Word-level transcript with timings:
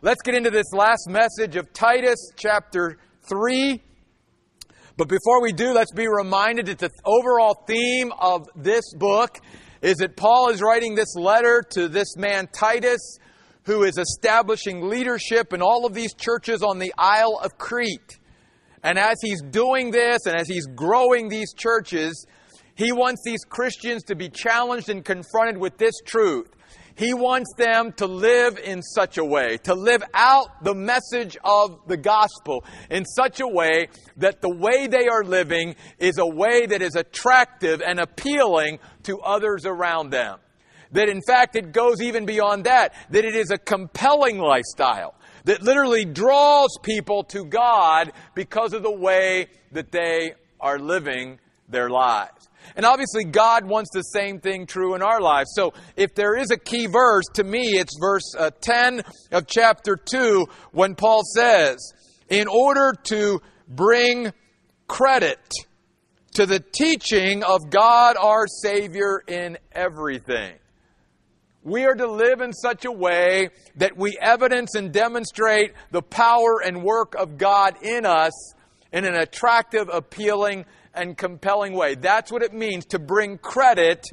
Let's 0.00 0.22
get 0.22 0.36
into 0.36 0.50
this 0.50 0.72
last 0.72 1.08
message 1.08 1.56
of 1.56 1.72
Titus 1.72 2.30
chapter 2.36 2.98
3. 3.28 3.82
But 4.96 5.08
before 5.08 5.42
we 5.42 5.52
do, 5.52 5.72
let's 5.72 5.90
be 5.90 6.06
reminded 6.06 6.66
that 6.66 6.78
the 6.78 6.90
overall 7.04 7.64
theme 7.66 8.12
of 8.20 8.46
this 8.54 8.94
book 8.94 9.38
is 9.82 9.96
that 9.96 10.16
Paul 10.16 10.50
is 10.50 10.62
writing 10.62 10.94
this 10.94 11.16
letter 11.16 11.64
to 11.70 11.88
this 11.88 12.16
man 12.16 12.46
Titus, 12.56 13.18
who 13.64 13.82
is 13.82 13.98
establishing 13.98 14.88
leadership 14.88 15.52
in 15.52 15.62
all 15.62 15.84
of 15.84 15.94
these 15.94 16.14
churches 16.14 16.62
on 16.62 16.78
the 16.78 16.94
Isle 16.96 17.40
of 17.42 17.58
Crete. 17.58 18.20
And 18.84 19.00
as 19.00 19.16
he's 19.20 19.42
doing 19.42 19.90
this 19.90 20.26
and 20.26 20.36
as 20.36 20.46
he's 20.46 20.68
growing 20.68 21.28
these 21.28 21.52
churches, 21.54 22.24
he 22.76 22.92
wants 22.92 23.22
these 23.24 23.44
Christians 23.44 24.04
to 24.04 24.14
be 24.14 24.28
challenged 24.28 24.90
and 24.90 25.04
confronted 25.04 25.58
with 25.58 25.76
this 25.76 25.94
truth 26.06 26.54
he 26.98 27.14
wants 27.14 27.54
them 27.56 27.92
to 27.92 28.06
live 28.06 28.58
in 28.58 28.82
such 28.82 29.18
a 29.18 29.24
way, 29.24 29.58
to 29.58 29.74
live 29.74 30.02
out 30.12 30.64
the 30.64 30.74
message 30.74 31.36
of 31.44 31.78
the 31.86 31.96
gospel 31.96 32.64
in 32.90 33.04
such 33.04 33.38
a 33.38 33.46
way 33.46 33.88
that 34.16 34.40
the 34.40 34.52
way 34.52 34.88
they 34.88 35.06
are 35.06 35.22
living 35.22 35.76
is 36.00 36.18
a 36.18 36.26
way 36.26 36.66
that 36.66 36.82
is 36.82 36.96
attractive 36.96 37.80
and 37.80 38.00
appealing 38.00 38.80
to 39.04 39.20
others 39.20 39.64
around 39.64 40.10
them. 40.10 40.40
That 40.90 41.08
in 41.08 41.20
fact 41.24 41.54
it 41.54 41.70
goes 41.70 42.02
even 42.02 42.26
beyond 42.26 42.64
that, 42.64 42.92
that 43.10 43.24
it 43.24 43.36
is 43.36 43.52
a 43.52 43.58
compelling 43.58 44.38
lifestyle 44.38 45.14
that 45.44 45.62
literally 45.62 46.04
draws 46.04 46.76
people 46.82 47.22
to 47.24 47.44
God 47.44 48.12
because 48.34 48.72
of 48.72 48.82
the 48.82 48.90
way 48.90 49.46
that 49.70 49.92
they 49.92 50.32
are 50.60 50.80
living 50.80 51.38
their 51.68 51.90
lives. 51.90 52.37
And 52.76 52.84
obviously, 52.86 53.24
God 53.24 53.64
wants 53.64 53.90
the 53.92 54.02
same 54.02 54.40
thing 54.40 54.66
true 54.66 54.94
in 54.94 55.02
our 55.02 55.20
lives. 55.20 55.50
So, 55.54 55.74
if 55.96 56.14
there 56.14 56.36
is 56.36 56.50
a 56.50 56.58
key 56.58 56.86
verse, 56.86 57.24
to 57.34 57.44
me, 57.44 57.78
it's 57.78 57.98
verse 58.00 58.34
uh, 58.38 58.50
10 58.60 59.02
of 59.32 59.46
chapter 59.46 59.96
2 59.96 60.46
when 60.72 60.94
Paul 60.94 61.22
says, 61.34 61.76
In 62.28 62.48
order 62.48 62.94
to 63.04 63.40
bring 63.68 64.32
credit 64.86 65.40
to 66.34 66.46
the 66.46 66.60
teaching 66.60 67.42
of 67.42 67.70
God 67.70 68.16
our 68.16 68.46
Savior 68.46 69.22
in 69.26 69.58
everything. 69.72 70.54
We 71.62 71.84
are 71.84 71.94
to 71.94 72.10
live 72.10 72.40
in 72.40 72.52
such 72.52 72.84
a 72.84 72.92
way 72.92 73.50
that 73.76 73.96
we 73.96 74.16
evidence 74.20 74.74
and 74.74 74.92
demonstrate 74.92 75.72
the 75.90 76.00
power 76.00 76.62
and 76.64 76.82
work 76.82 77.14
of 77.14 77.36
God 77.36 77.82
in 77.82 78.06
us 78.06 78.54
in 78.92 79.04
an 79.04 79.14
attractive, 79.14 79.88
appealing, 79.92 80.64
and 80.94 81.16
compelling 81.16 81.74
way. 81.74 81.94
That's 81.94 82.32
what 82.32 82.42
it 82.42 82.52
means 82.52 82.86
to 82.86 82.98
bring 82.98 83.38
credit 83.38 84.06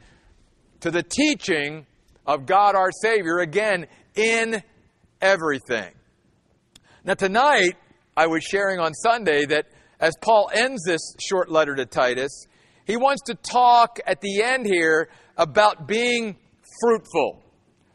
to 0.82 0.92
the 0.92 1.04
teaching 1.04 1.86
of 2.26 2.46
God 2.46 2.76
our 2.76 2.92
Savior, 2.92 3.40
again, 3.40 3.88
in 4.16 4.62
everything. 5.22 5.94
Now, 7.04 7.14
tonight, 7.14 7.76
I 8.18 8.28
was 8.28 8.44
sharing 8.44 8.80
on 8.80 8.94
Sunday 8.94 9.46
that 9.46 9.68
as 10.00 10.14
Paul 10.22 10.50
ends 10.54 10.84
this 10.86 11.16
short 11.20 11.50
letter 11.50 11.76
to 11.76 11.86
Titus, 11.86 12.46
he 12.86 12.98
wants 12.98 13.24
to 13.28 13.36
talk 13.36 14.00
at 14.06 14.22
the 14.22 14.42
end 14.42 14.66
here 14.66 15.10
about 15.38 15.88
being 15.88 16.38
fruitful, 16.82 17.44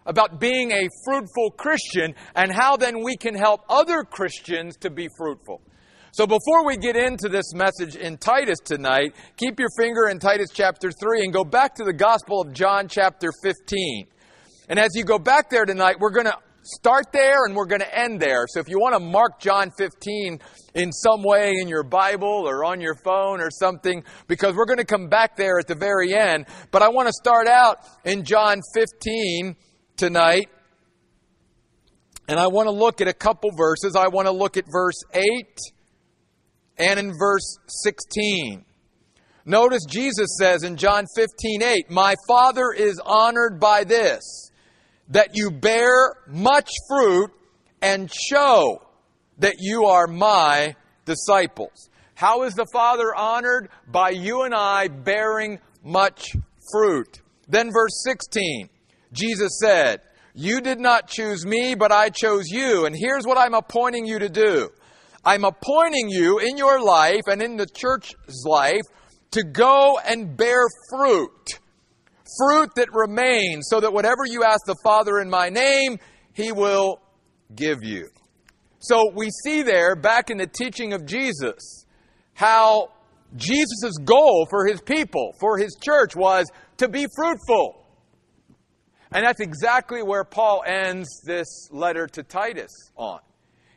about 0.06 0.40
being 0.40 0.72
a 0.72 0.88
fruitful 1.04 1.52
Christian, 1.56 2.14
and 2.34 2.52
how 2.52 2.76
then 2.76 3.02
we 3.02 3.16
can 3.16 3.34
help 3.34 3.62
other 3.68 4.02
Christians 4.02 4.76
to 4.78 4.90
be 4.90 5.08
fruitful. 5.16 5.60
So 6.12 6.26
before 6.26 6.66
we 6.66 6.76
get 6.76 6.96
into 6.96 7.28
this 7.28 7.54
message 7.54 7.94
in 7.94 8.18
Titus 8.18 8.58
tonight, 8.64 9.14
keep 9.36 9.60
your 9.60 9.68
finger 9.78 10.08
in 10.08 10.18
Titus 10.18 10.50
chapter 10.52 10.90
3 10.90 11.22
and 11.22 11.32
go 11.32 11.44
back 11.44 11.76
to 11.76 11.84
the 11.84 11.92
Gospel 11.92 12.40
of 12.40 12.52
John 12.52 12.88
chapter 12.88 13.30
15. 13.44 14.06
And 14.68 14.80
as 14.80 14.90
you 14.94 15.04
go 15.04 15.20
back 15.20 15.50
there 15.50 15.64
tonight, 15.64 16.00
we're 16.00 16.10
going 16.10 16.26
to 16.26 16.36
start 16.62 17.12
there 17.12 17.44
and 17.44 17.54
we're 17.54 17.66
going 17.66 17.80
to 17.80 17.96
end 17.98 18.18
there. 18.18 18.46
So 18.48 18.58
if 18.58 18.68
you 18.68 18.80
want 18.80 18.94
to 18.94 19.00
mark 19.00 19.38
John 19.38 19.70
15 19.78 20.40
in 20.74 20.90
some 20.90 21.22
way 21.22 21.52
in 21.60 21.68
your 21.68 21.84
Bible 21.84 22.42
or 22.44 22.64
on 22.64 22.80
your 22.80 22.96
phone 23.04 23.40
or 23.40 23.50
something, 23.52 24.02
because 24.26 24.56
we're 24.56 24.66
going 24.66 24.78
to 24.78 24.84
come 24.84 25.08
back 25.08 25.36
there 25.36 25.60
at 25.60 25.68
the 25.68 25.76
very 25.76 26.12
end. 26.12 26.46
But 26.72 26.82
I 26.82 26.88
want 26.88 27.06
to 27.06 27.12
start 27.12 27.46
out 27.46 27.86
in 28.04 28.24
John 28.24 28.62
15 28.74 29.54
tonight. 29.96 30.48
And 32.26 32.40
I 32.40 32.48
want 32.48 32.66
to 32.66 32.72
look 32.72 33.00
at 33.00 33.06
a 33.06 33.14
couple 33.14 33.50
verses. 33.56 33.94
I 33.94 34.08
want 34.08 34.26
to 34.26 34.32
look 34.32 34.56
at 34.56 34.64
verse 34.72 35.00
8 35.14 35.24
and 36.80 36.98
in 36.98 37.12
verse 37.16 37.58
16. 37.68 38.64
Notice 39.44 39.84
Jesus 39.84 40.36
says 40.38 40.62
in 40.64 40.76
John 40.76 41.04
15, 41.14 41.62
8, 41.62 41.90
My 41.90 42.14
Father 42.26 42.72
is 42.72 43.00
honored 43.04 43.60
by 43.60 43.84
this, 43.84 44.50
that 45.08 45.30
you 45.34 45.50
bear 45.50 46.14
much 46.26 46.70
fruit 46.88 47.30
and 47.82 48.10
show 48.12 48.82
that 49.38 49.56
you 49.58 49.84
are 49.86 50.06
my 50.06 50.74
disciples. 51.04 51.90
How 52.14 52.44
is 52.44 52.54
the 52.54 52.66
Father 52.72 53.14
honored? 53.14 53.68
By 53.86 54.10
you 54.10 54.42
and 54.42 54.54
I 54.54 54.88
bearing 54.88 55.58
much 55.82 56.36
fruit. 56.72 57.20
Then 57.48 57.70
verse 57.72 58.02
16, 58.04 58.68
Jesus 59.12 59.58
said, 59.60 60.00
You 60.34 60.60
did 60.60 60.80
not 60.80 61.08
choose 61.08 61.44
me, 61.44 61.74
but 61.74 61.92
I 61.92 62.08
chose 62.08 62.48
you, 62.48 62.86
and 62.86 62.96
here's 62.96 63.26
what 63.26 63.38
I'm 63.38 63.54
appointing 63.54 64.06
you 64.06 64.18
to 64.18 64.28
do 64.28 64.70
I'm 65.24 65.44
appointing 65.44 66.08
you 66.08 66.38
in 66.38 66.56
your 66.56 66.82
life 66.82 67.22
and 67.26 67.42
in 67.42 67.56
the 67.56 67.66
church's 67.66 68.44
life 68.46 68.82
to 69.32 69.42
go 69.42 69.98
and 69.98 70.36
bear 70.36 70.62
fruit. 70.90 71.58
Fruit 72.38 72.70
that 72.76 72.88
remains, 72.92 73.66
so 73.68 73.80
that 73.80 73.92
whatever 73.92 74.24
you 74.24 74.44
ask 74.44 74.64
the 74.64 74.76
Father 74.84 75.18
in 75.18 75.28
my 75.28 75.48
name, 75.48 75.98
He 76.32 76.52
will 76.52 77.00
give 77.54 77.78
you. 77.82 78.08
So 78.78 79.10
we 79.14 79.30
see 79.44 79.62
there, 79.62 79.96
back 79.96 80.30
in 80.30 80.38
the 80.38 80.46
teaching 80.46 80.92
of 80.92 81.04
Jesus, 81.06 81.84
how 82.34 82.90
Jesus' 83.36 83.98
goal 84.04 84.46
for 84.48 84.66
His 84.66 84.80
people, 84.80 85.34
for 85.40 85.58
His 85.58 85.76
church, 85.82 86.14
was 86.14 86.46
to 86.78 86.88
be 86.88 87.06
fruitful. 87.16 87.84
And 89.12 89.26
that's 89.26 89.40
exactly 89.40 90.02
where 90.02 90.24
Paul 90.24 90.62
ends 90.64 91.08
this 91.26 91.68
letter 91.72 92.06
to 92.06 92.22
Titus 92.22 92.70
on. 92.96 93.18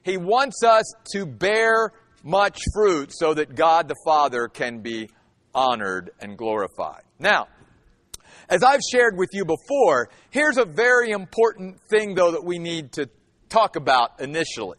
He 0.03 0.17
wants 0.17 0.63
us 0.63 0.83
to 1.13 1.25
bear 1.25 1.91
much 2.23 2.59
fruit 2.73 3.11
so 3.13 3.33
that 3.33 3.55
God 3.55 3.87
the 3.87 3.95
Father 4.05 4.47
can 4.47 4.79
be 4.79 5.09
honored 5.53 6.11
and 6.19 6.37
glorified. 6.37 7.03
Now, 7.19 7.47
as 8.49 8.63
I've 8.63 8.81
shared 8.91 9.17
with 9.17 9.29
you 9.33 9.45
before, 9.45 10.09
here's 10.29 10.57
a 10.57 10.65
very 10.65 11.11
important 11.11 11.79
thing, 11.89 12.15
though, 12.15 12.31
that 12.31 12.43
we 12.43 12.59
need 12.59 12.93
to 12.93 13.09
talk 13.49 13.75
about 13.75 14.19
initially. 14.19 14.77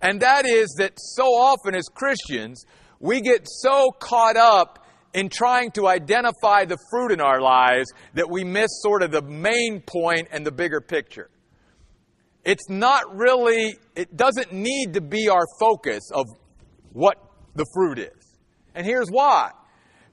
And 0.00 0.20
that 0.20 0.46
is 0.46 0.74
that 0.78 0.94
so 0.96 1.24
often 1.24 1.74
as 1.74 1.84
Christians, 1.94 2.64
we 2.98 3.20
get 3.20 3.46
so 3.46 3.90
caught 3.90 4.36
up 4.36 4.86
in 5.14 5.28
trying 5.28 5.70
to 5.72 5.86
identify 5.86 6.64
the 6.64 6.78
fruit 6.90 7.12
in 7.12 7.20
our 7.20 7.40
lives 7.40 7.92
that 8.14 8.28
we 8.28 8.44
miss 8.44 8.68
sort 8.82 9.02
of 9.02 9.10
the 9.10 9.22
main 9.22 9.80
point 9.80 10.28
and 10.32 10.44
the 10.44 10.52
bigger 10.52 10.80
picture. 10.80 11.30
It's 12.44 12.68
not 12.68 13.16
really, 13.16 13.78
it 13.94 14.16
doesn't 14.16 14.52
need 14.52 14.94
to 14.94 15.00
be 15.00 15.28
our 15.28 15.44
focus 15.60 16.10
of 16.12 16.26
what 16.92 17.16
the 17.54 17.64
fruit 17.74 17.98
is. 17.98 18.38
And 18.74 18.84
here's 18.84 19.08
why. 19.08 19.50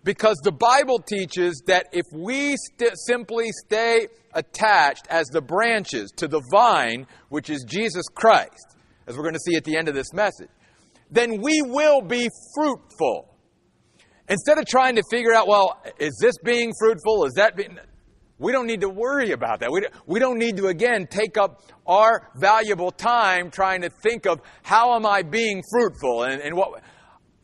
Because 0.04 0.38
the 0.44 0.52
Bible 0.52 1.00
teaches 1.00 1.62
that 1.68 1.88
if 1.92 2.06
we 2.14 2.56
st- 2.56 2.98
simply 3.08 3.48
stay 3.66 4.08
attached 4.34 5.08
as 5.10 5.28
the 5.28 5.42
branches 5.42 6.12
to 6.18 6.28
the 6.28 6.42
vine, 6.52 7.08
which 7.30 7.50
is 7.50 7.66
Jesus 7.68 8.06
Christ, 8.14 8.78
as 9.08 9.18
we're 9.18 9.24
going 9.24 9.34
to 9.34 9.40
see 9.40 9.56
at 9.56 9.64
the 9.64 9.76
end 9.76 9.90
of 9.90 9.96
this 9.96 10.14
message, 10.14 10.50
then 11.12 11.42
we 11.42 11.62
will 11.62 12.02
be 12.02 12.30
fruitful. 12.56 13.36
Instead 14.30 14.60
of 14.60 14.66
trying 14.68 14.96
to 14.96 15.04
figure 15.10 15.34
out, 15.34 15.48
well, 15.48 15.82
is 16.00 16.18
this 16.22 16.36
being 16.44 16.72
fruitful? 16.80 17.26
Is 17.26 17.34
that 17.34 17.56
being. 17.56 17.78
We 18.40 18.54
don't 18.54 18.68
need 18.68 18.82
to 18.82 18.90
worry 18.90 19.32
about 19.32 19.60
that. 19.60 19.72
We, 19.72 19.86
we 20.06 20.20
don't 20.20 20.40
need 20.40 20.58
to, 20.58 20.68
again, 20.68 21.08
take 21.08 21.38
up 21.38 21.62
our 21.86 22.30
valuable 22.36 22.90
time 22.92 23.52
trying 23.52 23.82
to 23.82 23.90
think 23.90 24.26
of 24.26 24.40
how 24.64 24.96
am 24.96 25.06
I 25.06 25.22
being 25.22 25.62
fruitful 25.70 26.24
and, 26.24 26.42
and 26.42 26.56
what. 26.56 26.82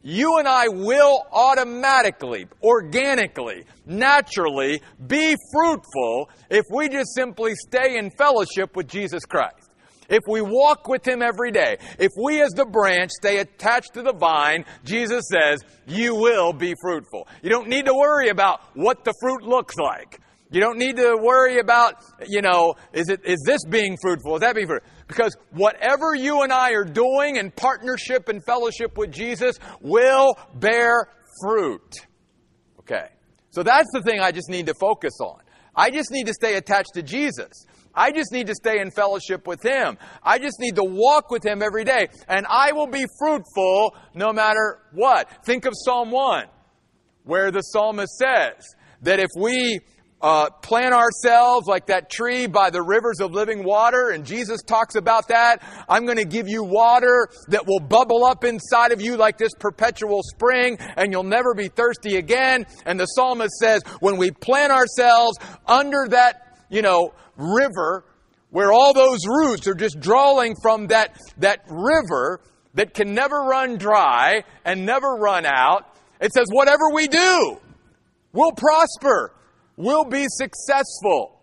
You 0.01 0.38
and 0.38 0.47
I 0.47 0.68
will 0.68 1.25
automatically, 1.31 2.45
organically, 2.62 3.63
naturally 3.88 4.81
be 5.07 5.36
fruitful 5.51 6.30
if 6.50 6.63
we 6.71 6.89
just 6.89 7.15
simply 7.15 7.56
stay 7.56 7.98
in 7.98 8.12
fellowship 8.12 8.75
with 8.75 8.88
Jesus 8.88 9.25
Christ. 9.25 9.71
If 10.07 10.21
we 10.30 10.41
walk 10.41 10.88
with 10.88 11.07
Him 11.07 11.24
every 11.24 11.51
day, 11.51 11.77
if 11.98 12.12
we 12.24 12.41
as 12.41 12.51
the 12.51 12.65
branch 12.65 13.09
stay 13.12 13.39
attached 13.39 13.95
to 13.95 14.03
the 14.03 14.13
vine, 14.13 14.65
Jesus 14.83 15.24
says, 15.31 15.62
you 15.88 16.15
will 16.15 16.53
be 16.53 16.75
fruitful. 16.80 17.27
You 17.41 17.50
don't 17.50 17.68
need 17.68 17.86
to 17.86 17.94
worry 17.94 18.30
about 18.30 18.62
what 18.75 19.03
the 19.03 19.13
fruit 19.19 19.41
looks 19.41 19.75
like. 19.75 20.19
You 20.51 20.62
don't 20.62 20.77
need 20.77 20.97
to 20.97 21.18
worry 21.19 21.59
about, 21.59 21.95
you 22.27 22.42
know, 22.42 22.75
is 22.94 23.09
it 23.09 23.21
is 23.25 23.42
this 23.45 23.65
being 23.65 23.97
fruitful? 24.01 24.36
Is 24.36 24.42
that 24.42 24.56
being 24.56 24.68
fruitful? 24.68 24.89
Because 25.07 25.36
whatever 25.51 26.15
you 26.15 26.44
and 26.44 26.53
I 26.53 26.71
are 26.71 26.86
doing 26.86 27.38
in 27.38 27.51
partnership 27.51 28.30
and 28.30 28.44
fellowship 28.45 28.97
with 28.97 29.12
Jesus 29.12 29.57
will 29.81 30.36
bear 30.53 31.09
fruit. 31.42 31.95
Okay. 32.80 33.07
So 33.50 33.63
that's 33.63 33.89
the 33.94 34.01
thing 34.01 34.19
I 34.19 34.31
just 34.31 34.50
need 34.50 34.68
to 34.68 34.74
focus 34.80 35.13
on. 35.19 35.39
I 35.75 35.89
just 35.89 36.12
need 36.12 36.27
to 36.27 36.33
stay 36.33 36.56
attached 36.56 36.94
to 36.94 37.01
Jesus. 37.01 37.65
I 37.94 38.12
just 38.12 38.31
need 38.31 38.48
to 38.48 38.56
stay 38.56 38.80
in 38.80 38.91
fellowship 38.91 39.48
with 39.48 39.63
Him. 39.63 39.98
I 40.21 40.39
just 40.39 40.59
need 40.59 40.75
to 40.75 40.83
walk 40.83 41.31
with 41.31 41.45
Him 41.45 41.62
every 41.62 41.83
day. 41.83 42.07
And 42.27 42.45
I 42.50 42.71
will 42.74 42.88
be 42.88 43.06
fruitful 43.19 43.95
no 44.13 44.33
matter 44.33 44.80
what. 44.91 45.30
Think 45.45 45.65
of 45.65 45.74
Psalm 45.75 46.12
1, 46.12 46.45
where 47.24 47.51
the 47.51 47.62
psalmist 47.62 48.18
says 48.18 48.65
that 49.01 49.19
if 49.19 49.30
we 49.38 49.80
uh, 50.21 50.50
plant 50.50 50.94
ourselves 50.94 51.67
like 51.67 51.88
that 51.88 52.09
tree 52.09 52.47
by 52.47 52.69
the 52.69 52.81
rivers 52.81 53.19
of 53.19 53.31
living 53.31 53.63
water, 53.63 54.09
and 54.09 54.25
Jesus 54.25 54.62
talks 54.63 54.95
about 54.95 55.27
that. 55.27 55.62
I'm 55.88 56.06
going 56.06 56.17
to 56.17 56.25
give 56.25 56.47
you 56.47 56.63
water 56.63 57.27
that 57.50 57.67
will 57.67 57.79
bubble 57.79 58.25
up 58.25 58.44
inside 58.44 58.91
of 58.91 59.01
you 59.01 59.17
like 59.17 59.38
this 59.38 59.53
perpetual 59.59 60.21
spring, 60.23 60.77
and 60.95 61.12
you'll 61.12 61.23
never 61.23 61.53
be 61.53 61.67
thirsty 61.67 62.15
again. 62.15 62.65
And 62.85 63.00
the 63.00 63.06
psalmist 63.06 63.53
says, 63.59 63.83
when 64.00 64.17
we 64.17 64.31
plant 64.31 64.71
ourselves 64.71 65.38
under 65.67 66.07
that, 66.09 66.57
you 66.69 66.81
know, 66.81 67.13
river, 67.35 68.06
where 68.50 68.71
all 68.71 68.94
those 68.94 69.27
roots 69.27 69.67
are 69.67 69.75
just 69.75 70.00
drawing 70.00 70.56
from 70.62 70.88
that, 70.88 71.17
that 71.38 71.65
river 71.69 72.39
that 72.73 72.94
can 72.94 73.13
never 73.13 73.41
run 73.41 73.77
dry 73.77 74.44
and 74.63 74.85
never 74.85 75.09
run 75.15 75.45
out, 75.45 75.94
it 76.21 76.31
says, 76.33 76.45
whatever 76.51 76.89
we 76.94 77.07
do, 77.07 77.59
will 78.31 78.53
prosper 78.53 79.33
will 79.77 80.06
be 80.06 80.25
successful. 80.30 81.39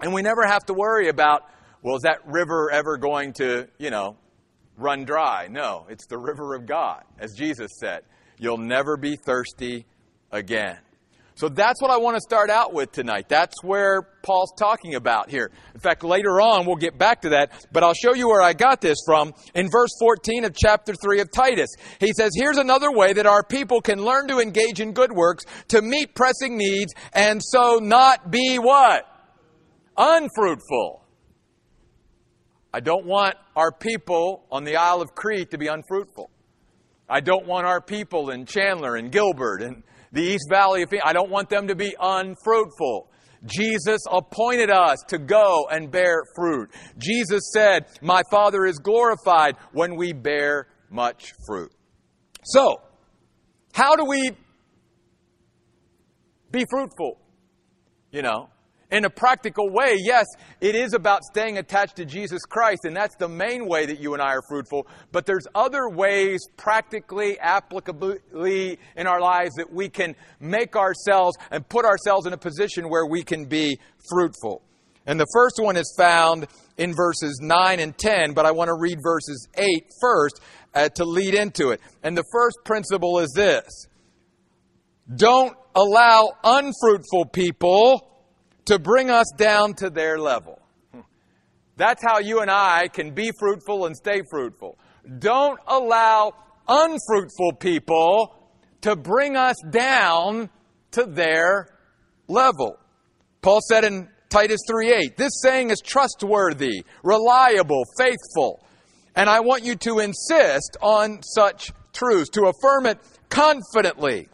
And 0.00 0.12
we 0.14 0.22
never 0.22 0.46
have 0.46 0.66
to 0.66 0.74
worry 0.74 1.08
about, 1.08 1.42
well, 1.82 1.96
is 1.96 2.02
that 2.02 2.26
river 2.26 2.70
ever 2.70 2.96
going 2.96 3.32
to, 3.34 3.68
you 3.78 3.90
know, 3.90 4.16
run 4.76 5.04
dry? 5.04 5.48
No, 5.50 5.86
it's 5.88 6.06
the 6.06 6.18
river 6.18 6.54
of 6.54 6.66
God, 6.66 7.04
as 7.18 7.34
Jesus 7.34 7.72
said. 7.80 8.02
You'll 8.38 8.58
never 8.58 8.96
be 8.96 9.16
thirsty 9.16 9.86
again. 10.30 10.78
So 11.38 11.48
that's 11.48 11.80
what 11.80 11.92
I 11.92 11.98
want 11.98 12.16
to 12.16 12.20
start 12.20 12.50
out 12.50 12.72
with 12.72 12.90
tonight. 12.90 13.28
That's 13.28 13.62
where 13.62 14.02
Paul's 14.24 14.52
talking 14.58 14.96
about 14.96 15.30
here. 15.30 15.52
In 15.72 15.78
fact, 15.78 16.02
later 16.02 16.40
on, 16.40 16.66
we'll 16.66 16.74
get 16.74 16.98
back 16.98 17.22
to 17.22 17.28
that, 17.28 17.64
but 17.70 17.84
I'll 17.84 17.94
show 17.94 18.12
you 18.12 18.26
where 18.26 18.42
I 18.42 18.54
got 18.54 18.80
this 18.80 18.98
from 19.06 19.32
in 19.54 19.68
verse 19.70 19.92
14 20.00 20.46
of 20.46 20.56
chapter 20.56 20.94
3 21.00 21.20
of 21.20 21.30
Titus. 21.30 21.70
He 22.00 22.12
says, 22.12 22.32
Here's 22.34 22.58
another 22.58 22.90
way 22.90 23.12
that 23.12 23.24
our 23.24 23.44
people 23.44 23.80
can 23.80 24.04
learn 24.04 24.26
to 24.26 24.40
engage 24.40 24.80
in 24.80 24.92
good 24.92 25.12
works 25.12 25.44
to 25.68 25.80
meet 25.80 26.16
pressing 26.16 26.58
needs 26.58 26.92
and 27.12 27.40
so 27.40 27.78
not 27.80 28.32
be 28.32 28.56
what? 28.56 29.06
Unfruitful. 29.96 31.04
I 32.74 32.80
don't 32.80 33.06
want 33.06 33.36
our 33.54 33.70
people 33.70 34.44
on 34.50 34.64
the 34.64 34.74
Isle 34.74 35.02
of 35.02 35.14
Crete 35.14 35.52
to 35.52 35.58
be 35.58 35.68
unfruitful. 35.68 36.30
I 37.08 37.20
don't 37.20 37.46
want 37.46 37.68
our 37.68 37.80
people 37.80 38.30
in 38.30 38.44
Chandler 38.44 38.96
and 38.96 39.12
Gilbert 39.12 39.62
and 39.62 39.84
the 40.12 40.22
East 40.22 40.46
Valley 40.48 40.82
of 40.82 40.92
I 41.04 41.12
don't 41.12 41.30
want 41.30 41.48
them 41.48 41.68
to 41.68 41.74
be 41.74 41.94
unfruitful. 42.00 43.10
Jesus 43.44 44.00
appointed 44.10 44.70
us 44.70 44.98
to 45.08 45.18
go 45.18 45.68
and 45.70 45.90
bear 45.90 46.22
fruit. 46.34 46.70
Jesus 46.98 47.50
said, 47.52 47.86
My 48.02 48.22
Father 48.30 48.66
is 48.66 48.78
glorified 48.78 49.56
when 49.72 49.96
we 49.96 50.12
bear 50.12 50.66
much 50.90 51.32
fruit. 51.46 51.70
So, 52.44 52.80
how 53.72 53.94
do 53.94 54.04
we 54.04 54.32
be 56.50 56.64
fruitful? 56.68 57.20
You 58.10 58.22
know, 58.22 58.48
in 58.90 59.04
a 59.04 59.10
practical 59.10 59.68
way, 59.70 59.96
yes, 59.98 60.24
it 60.60 60.74
is 60.74 60.94
about 60.94 61.22
staying 61.22 61.58
attached 61.58 61.96
to 61.96 62.04
Jesus 62.04 62.42
Christ, 62.44 62.80
and 62.84 62.96
that's 62.96 63.16
the 63.16 63.28
main 63.28 63.66
way 63.68 63.84
that 63.84 64.00
you 64.00 64.14
and 64.14 64.22
I 64.22 64.32
are 64.32 64.42
fruitful. 64.48 64.86
But 65.12 65.26
there's 65.26 65.46
other 65.54 65.88
ways, 65.90 66.40
practically, 66.56 67.36
applicably 67.42 68.78
in 68.96 69.06
our 69.06 69.20
lives, 69.20 69.54
that 69.56 69.70
we 69.70 69.90
can 69.90 70.16
make 70.40 70.74
ourselves 70.74 71.36
and 71.50 71.68
put 71.68 71.84
ourselves 71.84 72.26
in 72.26 72.32
a 72.32 72.38
position 72.38 72.88
where 72.88 73.06
we 73.06 73.22
can 73.22 73.44
be 73.44 73.78
fruitful. 74.08 74.62
And 75.06 75.18
the 75.18 75.26
first 75.34 75.58
one 75.58 75.76
is 75.76 75.94
found 75.96 76.46
in 76.76 76.94
verses 76.94 77.40
9 77.42 77.80
and 77.80 77.96
10, 77.96 78.32
but 78.32 78.46
I 78.46 78.52
want 78.52 78.68
to 78.68 78.74
read 78.74 78.98
verses 79.02 79.48
8 79.56 79.66
first 80.00 80.40
uh, 80.74 80.88
to 80.90 81.04
lead 81.04 81.34
into 81.34 81.70
it. 81.70 81.80
And 82.02 82.16
the 82.16 82.24
first 82.32 82.58
principle 82.64 83.18
is 83.18 83.32
this 83.34 83.86
don't 85.14 85.56
allow 85.74 86.32
unfruitful 86.44 87.26
people 87.32 88.08
to 88.68 88.78
bring 88.78 89.08
us 89.08 89.26
down 89.38 89.72
to 89.72 89.88
their 89.88 90.18
level. 90.18 90.60
That's 91.76 92.02
how 92.04 92.18
you 92.18 92.40
and 92.40 92.50
I 92.50 92.88
can 92.88 93.12
be 93.12 93.30
fruitful 93.38 93.86
and 93.86 93.96
stay 93.96 94.20
fruitful. 94.30 94.78
Don't 95.20 95.58
allow 95.66 96.34
unfruitful 96.68 97.54
people 97.60 98.34
to 98.82 98.94
bring 98.94 99.36
us 99.36 99.56
down 99.70 100.50
to 100.90 101.04
their 101.04 101.68
level. 102.28 102.78
Paul 103.40 103.60
said 103.66 103.84
in 103.84 104.08
Titus 104.28 104.60
3:8, 104.70 105.16
this 105.16 105.40
saying 105.40 105.70
is 105.70 105.80
trustworthy, 105.80 106.84
reliable, 107.02 107.84
faithful. 107.96 108.66
And 109.16 109.30
I 109.30 109.40
want 109.40 109.64
you 109.64 109.76
to 109.76 110.00
insist 110.00 110.76
on 110.82 111.22
such 111.22 111.72
truths, 111.94 112.28
to 112.30 112.52
affirm 112.52 112.84
it 112.84 112.98
confidently, 113.30 114.28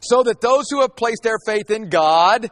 so 0.00 0.22
that 0.22 0.40
those 0.40 0.70
who 0.70 0.80
have 0.82 0.94
placed 0.94 1.24
their 1.24 1.38
faith 1.44 1.72
in 1.72 1.88
God 1.88 2.48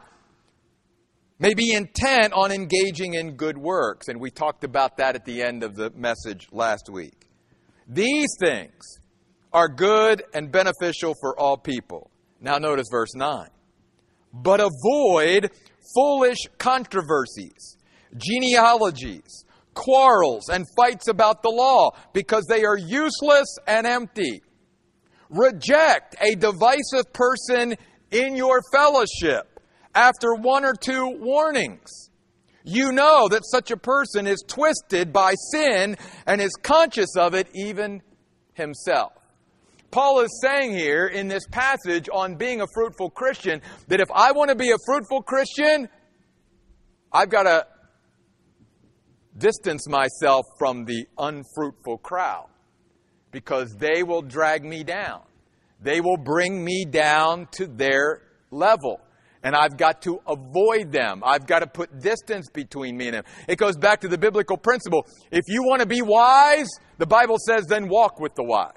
may 1.41 1.55
be 1.55 1.73
intent 1.73 2.33
on 2.33 2.51
engaging 2.51 3.15
in 3.15 3.35
good 3.35 3.57
works. 3.57 4.07
And 4.07 4.21
we 4.21 4.29
talked 4.29 4.63
about 4.63 4.97
that 4.97 5.15
at 5.15 5.25
the 5.25 5.41
end 5.41 5.63
of 5.63 5.75
the 5.75 5.89
message 5.89 6.47
last 6.51 6.87
week. 6.87 7.27
These 7.87 8.29
things 8.39 8.99
are 9.51 9.67
good 9.67 10.23
and 10.35 10.51
beneficial 10.51 11.15
for 11.19 11.37
all 11.37 11.57
people. 11.57 12.11
Now, 12.39 12.59
notice 12.59 12.87
verse 12.91 13.15
9. 13.15 13.47
But 14.31 14.61
avoid 14.61 15.49
foolish 15.95 16.37
controversies, 16.59 17.77
genealogies, 18.15 19.43
quarrels, 19.73 20.47
and 20.47 20.65
fights 20.77 21.07
about 21.07 21.41
the 21.41 21.49
law, 21.49 21.89
because 22.13 22.45
they 22.47 22.63
are 22.65 22.77
useless 22.77 23.57
and 23.67 23.87
empty. 23.87 24.43
Reject 25.31 26.15
a 26.21 26.35
divisive 26.35 27.11
person 27.13 27.75
in 28.11 28.35
your 28.35 28.61
fellowship 28.71 29.50
after 29.93 30.33
one 30.33 30.65
or 30.65 30.73
two 30.73 31.07
warnings. 31.19 32.09
You 32.63 32.91
know 32.91 33.27
that 33.29 33.45
such 33.45 33.71
a 33.71 33.77
person 33.77 34.27
is 34.27 34.43
twisted 34.47 35.11
by 35.11 35.33
sin 35.51 35.97
and 36.27 36.41
is 36.41 36.55
conscious 36.61 37.15
of 37.17 37.33
it 37.33 37.47
even 37.53 38.01
himself. 38.53 39.13
Paul 39.89 40.21
is 40.21 40.39
saying 40.41 40.71
here 40.71 41.07
in 41.07 41.27
this 41.27 41.45
passage 41.47 42.07
on 42.13 42.35
being 42.35 42.61
a 42.61 42.67
fruitful 42.73 43.09
Christian 43.09 43.61
that 43.87 43.99
if 43.99 44.09
I 44.13 44.31
want 44.31 44.49
to 44.49 44.55
be 44.55 44.71
a 44.71 44.77
fruitful 44.85 45.23
Christian, 45.23 45.89
I've 47.11 47.29
got 47.29 47.43
to 47.43 47.67
distance 49.37 49.89
myself 49.89 50.45
from 50.57 50.85
the 50.85 51.07
unfruitful 51.17 51.97
crowd 51.97 52.47
because 53.31 53.75
they 53.75 54.03
will 54.03 54.21
drag 54.21 54.63
me 54.63 54.83
down. 54.83 55.21
They 55.81 55.99
will 55.99 56.17
bring 56.17 56.63
me 56.63 56.85
down 56.85 57.47
to 57.53 57.65
their 57.65 58.21
level 58.51 59.01
and 59.43 59.55
I've 59.55 59.77
got 59.77 60.01
to 60.03 60.19
avoid 60.27 60.91
them. 60.91 61.23
I've 61.25 61.47
got 61.47 61.59
to 61.59 61.67
put 61.67 61.99
distance 61.99 62.49
between 62.49 62.97
me 62.97 63.07
and 63.07 63.15
them. 63.15 63.23
It 63.47 63.57
goes 63.57 63.75
back 63.75 64.01
to 64.01 64.07
the 64.07 64.17
biblical 64.17 64.57
principle. 64.57 65.05
If 65.31 65.45
you 65.47 65.63
want 65.63 65.81
to 65.81 65.87
be 65.87 66.01
wise, 66.01 66.69
the 66.97 67.07
Bible 67.07 67.37
says, 67.45 67.65
then 67.65 67.89
walk 67.89 68.19
with 68.19 68.35
the 68.35 68.43
wise. 68.43 68.75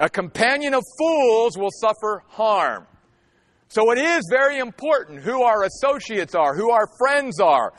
A 0.00 0.08
companion 0.08 0.74
of 0.74 0.82
fools 0.98 1.56
will 1.56 1.70
suffer 1.70 2.24
harm. 2.28 2.86
So 3.68 3.90
it 3.92 3.98
is 3.98 4.22
very 4.30 4.58
important 4.58 5.22
who 5.22 5.42
our 5.42 5.64
associates 5.64 6.34
are, 6.34 6.54
who 6.54 6.70
our 6.70 6.86
friends 6.98 7.40
are, 7.40 7.72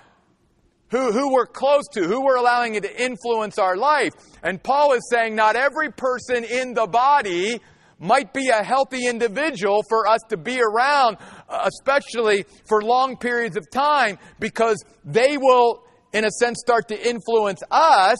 who, 0.89 1.11
who 1.11 1.33
we're 1.33 1.47
close 1.47 1.83
to, 1.93 2.03
who 2.03 2.23
we're 2.23 2.37
allowing 2.37 2.75
it 2.75 2.83
to 2.83 3.03
influence 3.03 3.57
our 3.57 3.75
life. 3.75 4.13
And 4.43 4.61
Paul 4.61 4.93
is 4.93 5.07
saying 5.11 5.35
not 5.35 5.55
every 5.55 5.91
person 5.91 6.43
in 6.43 6.73
the 6.73 6.87
body 6.87 7.59
might 8.03 8.33
be 8.33 8.49
a 8.49 8.63
healthy 8.63 9.07
individual 9.07 9.81
for 9.87 10.07
us 10.07 10.19
to 10.29 10.37
be 10.37 10.61
around, 10.61 11.17
uh, 11.47 11.69
especially 11.69 12.45
for 12.67 12.81
long 12.81 13.15
periods 13.15 13.55
of 13.55 13.65
time, 13.71 14.19
because 14.39 14.83
they 15.05 15.37
will, 15.37 15.83
in 16.11 16.25
a 16.25 16.31
sense, 16.31 16.59
start 16.59 16.89
to 16.89 17.09
influence 17.09 17.63
us 17.71 18.17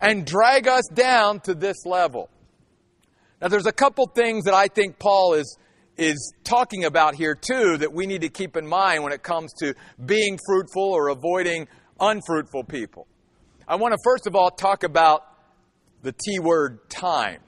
and 0.00 0.26
drag 0.26 0.66
us 0.66 0.88
down 0.94 1.40
to 1.40 1.54
this 1.54 1.84
level. 1.84 2.30
Now, 3.40 3.48
there's 3.48 3.66
a 3.66 3.72
couple 3.72 4.06
things 4.06 4.44
that 4.44 4.54
I 4.54 4.68
think 4.68 4.98
Paul 4.98 5.34
is, 5.34 5.58
is 5.98 6.32
talking 6.42 6.84
about 6.84 7.14
here, 7.14 7.34
too, 7.34 7.76
that 7.76 7.92
we 7.92 8.06
need 8.06 8.22
to 8.22 8.30
keep 8.30 8.56
in 8.56 8.66
mind 8.66 9.02
when 9.02 9.12
it 9.12 9.22
comes 9.22 9.52
to 9.60 9.74
being 10.04 10.38
fruitful 10.46 10.82
or 10.82 11.08
avoiding 11.08 11.68
unfruitful 12.00 12.64
people. 12.64 13.06
I 13.68 13.76
want 13.76 13.92
to 13.92 13.98
first 14.02 14.26
of 14.26 14.34
all 14.34 14.50
talk 14.50 14.82
about 14.82 15.22
the 16.02 16.12
T 16.12 16.38
word 16.38 16.88
time. 16.88 17.40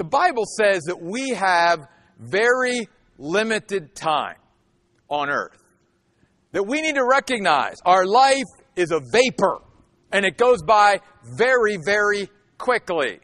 The 0.00 0.04
Bible 0.04 0.46
says 0.46 0.84
that 0.84 1.02
we 1.02 1.28
have 1.34 1.86
very 2.18 2.88
limited 3.18 3.94
time 3.94 4.38
on 5.10 5.28
earth. 5.28 5.62
That 6.52 6.62
we 6.62 6.80
need 6.80 6.94
to 6.94 7.04
recognize 7.04 7.76
our 7.84 8.06
life 8.06 8.46
is 8.76 8.92
a 8.92 9.00
vapor 9.12 9.58
and 10.10 10.24
it 10.24 10.38
goes 10.38 10.62
by 10.62 11.00
very, 11.36 11.76
very 11.84 12.30
quickly. 12.56 13.20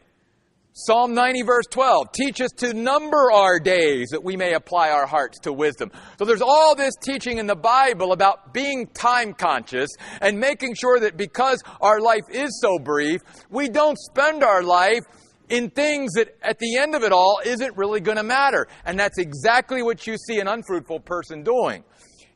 Psalm 0.73 1.15
90 1.15 1.41
verse 1.41 1.65
12, 1.71 2.11
teach 2.11 2.41
us 2.41 2.51
to 2.57 2.71
number 2.75 3.31
our 3.31 3.59
days 3.59 4.09
that 4.11 4.23
we 4.23 4.37
may 4.37 4.53
apply 4.53 4.91
our 4.91 5.07
hearts 5.07 5.39
to 5.39 5.51
wisdom. 5.51 5.89
So 6.19 6.25
there's 6.25 6.43
all 6.43 6.75
this 6.75 6.93
teaching 7.01 7.39
in 7.39 7.47
the 7.47 7.55
Bible 7.55 8.11
about 8.11 8.53
being 8.53 8.85
time 8.85 9.33
conscious 9.33 9.89
and 10.21 10.39
making 10.39 10.75
sure 10.75 10.99
that 10.99 11.17
because 11.17 11.63
our 11.81 11.99
life 11.99 12.25
is 12.31 12.61
so 12.61 12.77
brief, 12.77 13.21
we 13.49 13.67
don't 13.67 13.97
spend 13.97 14.43
our 14.43 14.61
life 14.61 15.01
in 15.49 15.69
things 15.69 16.13
that 16.13 16.35
at 16.41 16.59
the 16.59 16.77
end 16.77 16.95
of 16.95 17.03
it 17.03 17.11
all 17.11 17.39
isn't 17.43 17.77
really 17.77 17.99
going 17.99 18.17
to 18.17 18.23
matter. 18.23 18.67
And 18.85 18.99
that's 18.99 19.17
exactly 19.17 19.81
what 19.81 20.05
you 20.07 20.17
see 20.17 20.39
an 20.39 20.47
unfruitful 20.47 21.01
person 21.01 21.43
doing. 21.43 21.83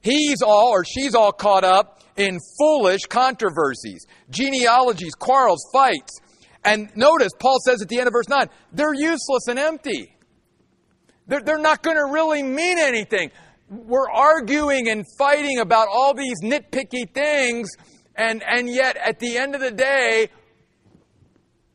He's 0.01 0.41
all 0.41 0.69
or 0.69 0.83
she's 0.83 1.13
all 1.13 1.31
caught 1.31 1.63
up 1.63 2.01
in 2.17 2.39
foolish 2.59 3.01
controversies, 3.07 4.05
genealogies, 4.29 5.13
quarrels, 5.13 5.63
fights 5.71 6.19
and 6.63 6.95
notice, 6.95 7.31
Paul 7.39 7.57
says 7.65 7.81
at 7.81 7.89
the 7.89 7.97
end 7.97 8.07
of 8.07 8.13
verse 8.13 8.29
9, 8.29 8.47
they're 8.71 8.93
useless 8.93 9.47
and 9.47 9.57
empty. 9.57 10.15
They're, 11.27 11.41
they're 11.41 11.57
not 11.57 11.81
going 11.81 11.97
to 11.97 12.05
really 12.05 12.43
mean 12.43 12.77
anything. 12.77 13.31
We're 13.69 14.09
arguing 14.09 14.89
and 14.89 15.05
fighting 15.17 15.59
about 15.59 15.87
all 15.87 16.13
these 16.13 16.41
nitpicky 16.43 17.11
things, 17.13 17.69
and, 18.15 18.43
and 18.43 18.69
yet 18.69 18.97
at 18.97 19.19
the 19.19 19.37
end 19.37 19.55
of 19.55 19.61
the 19.61 19.71
day, 19.71 20.29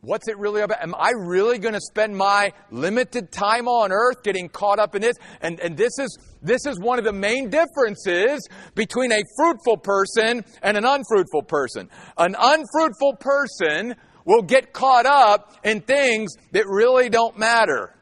What's 0.06 0.28
it 0.28 0.38
really 0.38 0.60
about? 0.60 0.80
Am 0.84 0.94
I 0.94 1.10
really 1.16 1.58
going 1.58 1.74
to 1.74 1.80
spend 1.80 2.16
my 2.16 2.52
limited 2.70 3.32
time 3.32 3.66
on 3.66 3.90
earth 3.90 4.22
getting 4.22 4.48
caught 4.48 4.78
up 4.78 4.94
in 4.94 5.02
this? 5.02 5.16
And, 5.40 5.58
and 5.58 5.76
this 5.76 5.98
is, 5.98 6.16
this 6.40 6.64
is 6.64 6.78
one 6.78 7.00
of 7.00 7.04
the 7.04 7.12
main 7.12 7.50
differences 7.50 8.46
between 8.76 9.10
a 9.10 9.20
fruitful 9.36 9.78
person 9.78 10.44
and 10.62 10.76
an 10.76 10.84
unfruitful 10.84 11.42
person. 11.48 11.90
An 12.16 12.36
unfruitful 12.38 13.16
person 13.18 13.96
will 14.24 14.42
get 14.42 14.72
caught 14.72 15.06
up 15.06 15.56
in 15.64 15.80
things 15.80 16.36
that 16.52 16.68
really 16.68 17.08
don't 17.08 17.36
matter. 17.36 17.95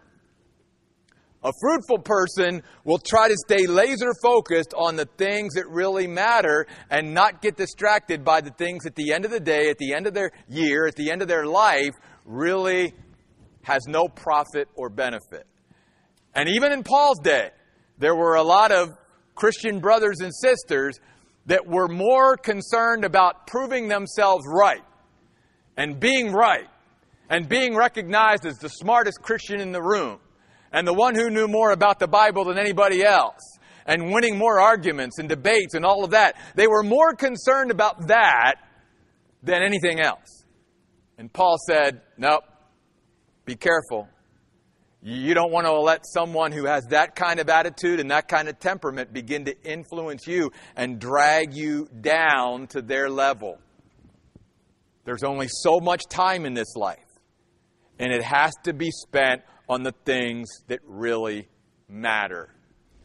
A 1.44 1.52
fruitful 1.60 1.98
person 1.98 2.62
will 2.84 2.98
try 2.98 3.28
to 3.28 3.36
stay 3.36 3.66
laser 3.66 4.14
focused 4.22 4.72
on 4.74 4.96
the 4.96 5.04
things 5.18 5.54
that 5.54 5.68
really 5.68 6.06
matter 6.06 6.66
and 6.88 7.12
not 7.12 7.42
get 7.42 7.54
distracted 7.54 8.24
by 8.24 8.40
the 8.40 8.50
things 8.50 8.86
at 8.86 8.94
the 8.94 9.12
end 9.12 9.26
of 9.26 9.30
the 9.30 9.40
day, 9.40 9.68
at 9.68 9.76
the 9.76 9.92
end 9.92 10.06
of 10.06 10.14
their 10.14 10.30
year, 10.48 10.86
at 10.86 10.96
the 10.96 11.10
end 11.10 11.20
of 11.20 11.28
their 11.28 11.44
life, 11.44 11.92
really 12.24 12.94
has 13.62 13.86
no 13.86 14.08
profit 14.08 14.68
or 14.74 14.88
benefit. 14.88 15.46
And 16.34 16.48
even 16.48 16.72
in 16.72 16.82
Paul's 16.82 17.18
day, 17.18 17.50
there 17.98 18.16
were 18.16 18.36
a 18.36 18.42
lot 18.42 18.72
of 18.72 18.96
Christian 19.34 19.80
brothers 19.80 20.20
and 20.20 20.32
sisters 20.34 20.98
that 21.44 21.66
were 21.66 21.88
more 21.88 22.38
concerned 22.38 23.04
about 23.04 23.46
proving 23.46 23.88
themselves 23.88 24.46
right 24.46 24.82
and 25.76 26.00
being 26.00 26.32
right 26.32 26.68
and 27.28 27.50
being 27.50 27.76
recognized 27.76 28.46
as 28.46 28.56
the 28.56 28.68
smartest 28.68 29.20
Christian 29.20 29.60
in 29.60 29.72
the 29.72 29.82
room 29.82 30.20
and 30.74 30.86
the 30.86 30.92
one 30.92 31.14
who 31.14 31.30
knew 31.30 31.46
more 31.46 31.70
about 31.70 32.00
the 32.00 32.08
Bible 32.08 32.44
than 32.44 32.58
anybody 32.58 33.04
else 33.04 33.58
and 33.86 34.12
winning 34.12 34.36
more 34.36 34.60
arguments 34.60 35.20
and 35.20 35.28
debates 35.28 35.74
and 35.74 35.84
all 35.86 36.04
of 36.04 36.10
that. 36.10 36.36
They 36.56 36.66
were 36.66 36.82
more 36.82 37.14
concerned 37.14 37.70
about 37.70 38.08
that 38.08 38.56
than 39.42 39.62
anything 39.62 40.00
else. 40.00 40.44
And 41.16 41.32
Paul 41.32 41.58
said, 41.68 42.02
Nope, 42.18 42.42
be 43.44 43.54
careful. 43.54 44.08
You 45.00 45.34
don't 45.34 45.52
want 45.52 45.66
to 45.66 45.78
let 45.78 46.00
someone 46.12 46.50
who 46.50 46.64
has 46.64 46.86
that 46.86 47.14
kind 47.14 47.38
of 47.38 47.48
attitude 47.48 48.00
and 48.00 48.10
that 48.10 48.26
kind 48.26 48.48
of 48.48 48.58
temperament 48.58 49.12
begin 49.12 49.44
to 49.44 49.54
influence 49.62 50.26
you 50.26 50.50
and 50.74 50.98
drag 50.98 51.54
you 51.54 51.88
down 52.00 52.66
to 52.68 52.82
their 52.82 53.08
level. 53.08 53.58
There's 55.04 55.22
only 55.22 55.46
so 55.48 55.78
much 55.78 56.06
time 56.08 56.46
in 56.46 56.54
this 56.54 56.74
life, 56.74 56.98
and 57.98 58.12
it 58.12 58.22
has 58.22 58.54
to 58.64 58.72
be 58.72 58.90
spent 58.90 59.42
on 59.68 59.82
the 59.82 59.92
things 60.04 60.48
that 60.68 60.80
really 60.84 61.48
matter. 61.88 62.50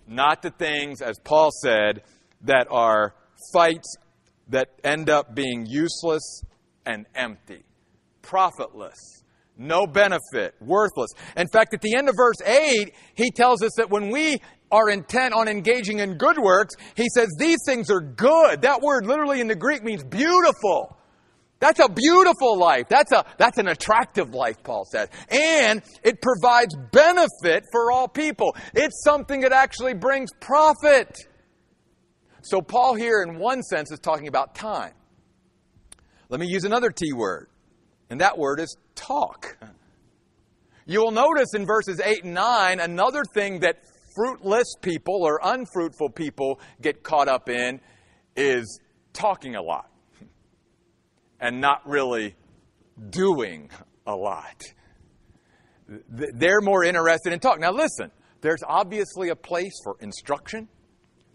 Not 0.08 0.42
the 0.42 0.51
things, 0.51 1.01
as 1.01 1.18
Paul 1.24 1.51
said, 1.63 2.04
that 2.42 2.68
are 2.72 3.13
fights 3.54 3.96
that 4.50 4.70
end 4.84 5.10
up 5.10 5.36
being 5.36 5.66
useless 5.68 6.44
and 6.86 7.06
empty, 7.16 7.63
profitless, 8.22 9.24
no 9.58 9.86
benefit, 9.86 10.56
worthless. 10.60 11.12
In 11.38 11.48
fact, 11.48 11.74
at 11.74 11.82
the 11.82 11.96
end 11.96 12.10
of 12.10 12.16
verse 12.16 12.42
8, 12.46 12.94
he 13.13 13.30
tells 13.32 13.62
us 13.62 13.72
that 13.78 13.89
when 13.89 14.10
we 14.10 14.42
are 14.72 14.89
intent 14.89 15.34
on 15.34 15.48
engaging 15.48 16.00
in 16.00 16.18
good 16.18 16.38
works, 16.38 16.75
he 16.96 17.08
says 17.13 17.28
these 17.38 17.60
things 17.66 17.89
are 17.92 18.01
good. 18.01 18.62
That 18.62 18.82
word 18.82 19.06
literally 19.06 19.42
in 19.42 19.48
the 19.48 19.56
Greek 19.56 19.84
means 19.84 20.04
beautiful. 20.04 20.98
That's 21.60 21.80
a 21.80 21.89
beautiful 21.89 22.58
life. 22.58 22.88
That's 22.89 23.12
a, 23.12 23.25
that's 23.38 23.58
an 23.58 23.68
attractive 23.68 24.34
life, 24.34 24.63
Paul 24.63 24.86
says. 24.86 25.10
And 25.30 25.82
it 26.04 26.22
provides 26.22 26.74
benefit 26.92 27.66
for 27.72 27.92
all 27.92 28.08
people. 28.08 28.56
It's 28.74 29.04
something 29.04 29.42
that 29.42 29.51
actually 29.51 29.94
brings 29.94 30.32
profit. 30.39 31.18
So 32.42 32.62
Paul 32.62 32.96
here 32.96 33.22
in 33.24 33.38
one 33.38 33.62
sense 33.62 33.92
is 33.92 34.00
talking 34.00 34.30
about 34.30 34.56
time. 34.56 34.94
Let 36.30 36.39
me 36.39 36.48
use 36.48 36.63
another 36.63 36.92
T 36.92 37.12
word. 37.12 37.50
And 38.10 38.22
that 38.22 38.38
word 38.38 38.60
is 38.62 38.78
talk. 38.96 39.58
You 40.86 41.01
will 41.01 41.12
notice 41.12 41.54
in 41.54 41.66
verses 41.66 42.00
8 42.04 42.24
and 42.24 42.34
9 42.34 42.80
another 42.80 43.24
thing 43.34 43.60
that 43.60 43.75
fruitless 44.16 44.75
people 44.82 45.24
or 45.24 45.39
unfruitful 45.44 46.10
people 46.12 46.60
get 46.82 47.04
caught 47.04 47.28
up 47.28 47.50
in 47.50 47.80
is 48.36 48.80
talking 49.13 49.56
a 49.56 49.62
lot 49.62 49.88
and 51.39 51.62
not 51.62 51.88
really 51.88 52.36
doing 53.10 53.69
a 54.05 54.15
lot. 54.15 54.62
They're 55.88 56.62
more 56.62 56.84
interested 56.84 57.34
in 57.34 57.39
talk. 57.39 57.60
Now, 57.60 57.72
listen, 57.72 58.12
there's 58.41 58.62
obviously 58.65 59.29
a 59.29 59.36
place 59.36 59.74
for 59.84 59.96
instruction. 60.00 60.67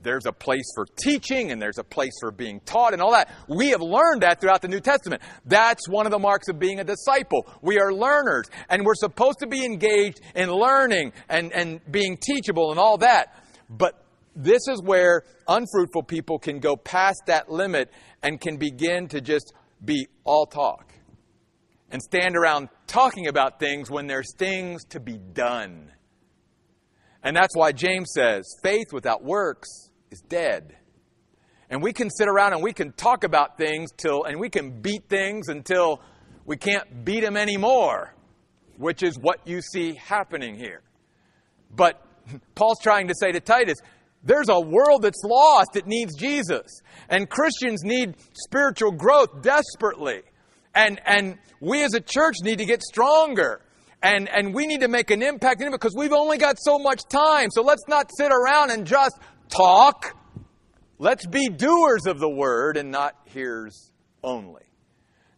There's 0.03 0.27
a 0.27 0.33
place 0.33 0.71
for 0.75 0.87
teaching 0.97 1.51
and 1.51 1.61
there's 1.61 1.79
a 1.79 1.85
place 1.85 2.13
for 2.21 2.31
being 2.31 2.61
taught 2.61 2.93
and 2.93 3.01
all 3.01 3.13
that. 3.13 3.31
We 3.49 3.71
have 3.71 3.81
learned 3.81 4.23
that 4.23 4.41
throughout 4.41 4.61
the 4.61 4.69
New 4.69 4.81
Testament. 4.81 5.23
That's 5.47 5.89
one 5.89 6.05
of 6.07 6.13
the 6.13 6.19
marks 6.19 6.49
of 6.49 6.59
being 6.59 6.79
a 6.79 6.85
disciple. 6.85 7.47
We 7.63 7.81
are 7.81 7.93
learners 7.93 8.45
and 8.69 8.85
we're 8.85 8.97
supposed 8.97 9.39
to 9.39 9.47
be 9.47 9.65
engaged 9.65 10.21
in 10.35 10.51
learning 10.51 11.15
and, 11.29 11.53
and 11.53 11.81
being 11.91 12.19
teachable 12.19 12.71
and 12.71 12.79
all 12.79 12.99
that. 12.99 13.43
But 13.71 14.05
this 14.37 14.69
is 14.69 14.83
where 14.83 15.23
unfruitful 15.49 16.03
people 16.03 16.39
can 16.39 16.59
go 16.59 16.77
past 16.77 17.23
that 17.27 17.51
limit 17.51 17.91
and 18.23 18.39
can 18.39 18.59
begin 18.59 19.09
to 19.09 19.23
just 19.23 19.55
be 19.83 20.09
all 20.25 20.47
talk 20.47 20.93
and 21.91 22.03
stand 22.03 22.37
around 22.37 22.69
talking 22.87 23.29
about 23.29 23.61
things 23.61 23.91
when 23.91 24.07
there's 24.07 24.35
things 24.37 24.85
to 24.87 25.01
be 25.01 25.17
done. 25.17 25.93
And 27.23 27.37
that's 27.37 27.57
why 27.57 27.73
James 27.73 28.11
says 28.15 28.45
faith 28.63 28.93
without 28.93 29.23
works 29.23 29.69
is 30.11 30.21
dead. 30.21 30.77
And 31.71 31.83
we 31.83 31.93
can 31.93 32.11
sit 32.11 32.29
around 32.29 32.53
and 32.53 32.63
we 32.63 32.73
can 32.73 32.93
talk 32.93 33.25
about 33.25 33.57
things 33.57 33.91
till, 33.97 34.25
and 34.25 34.39
we 34.39 34.51
can 34.51 34.83
beat 34.83 35.09
things 35.09 35.49
until 35.49 36.03
we 36.45 36.57
can't 36.57 37.05
beat 37.05 37.21
them 37.21 37.37
anymore, 37.37 38.15
which 38.77 39.03
is 39.03 39.19
what 39.19 39.47
you 39.47 39.63
see 39.63 39.95
happening 39.95 40.57
here. 40.57 40.83
But 41.71 42.05
Paul's 42.55 42.81
trying 42.83 43.09
to 43.09 43.15
say 43.15 43.33
to 43.33 43.41
Titus, 43.41 43.79
there's 44.25 44.49
a 44.49 44.59
world 44.59 45.03
that's 45.03 45.23
lost 45.23 45.71
that 45.75 45.87
needs 45.87 46.17
Jesus. 46.17 46.81
And 47.09 47.29
Christians 47.29 47.83
need 47.85 48.17
spiritual 48.33 48.93
growth 48.93 49.43
desperately. 49.43 50.23
And, 50.75 51.01
and 51.07 51.39
we 51.61 51.85
as 51.85 51.95
a 51.95 52.01
church 52.01 52.37
need 52.43 52.59
to 52.59 52.65
get 52.65 52.83
stronger. 52.83 53.61
And, 54.03 54.29
and 54.29 54.55
we 54.55 54.67
need 54.67 54.81
to 54.81 54.89
make 54.89 55.11
an 55.11 55.23
impact 55.23 55.61
in 55.61 55.69
it 55.69 55.71
because 55.71 55.95
we've 55.97 56.13
only 56.13 56.39
got 56.39 56.57
so 56.59 56.79
much 56.79 57.03
time. 57.09 57.49
So 57.51 57.63
let's 57.63 57.85
not 57.89 58.11
sit 58.17 58.33
around 58.33 58.71
and 58.71 58.87
just 58.87 59.19
talk. 59.49 60.17
Let's 60.99 61.27
be 61.27 61.49
doers 61.49 62.07
of 62.07 62.19
the 62.19 62.29
word 62.29 62.77
and 62.77 62.91
not 62.91 63.15
hearers 63.27 63.93
only. 64.23 64.63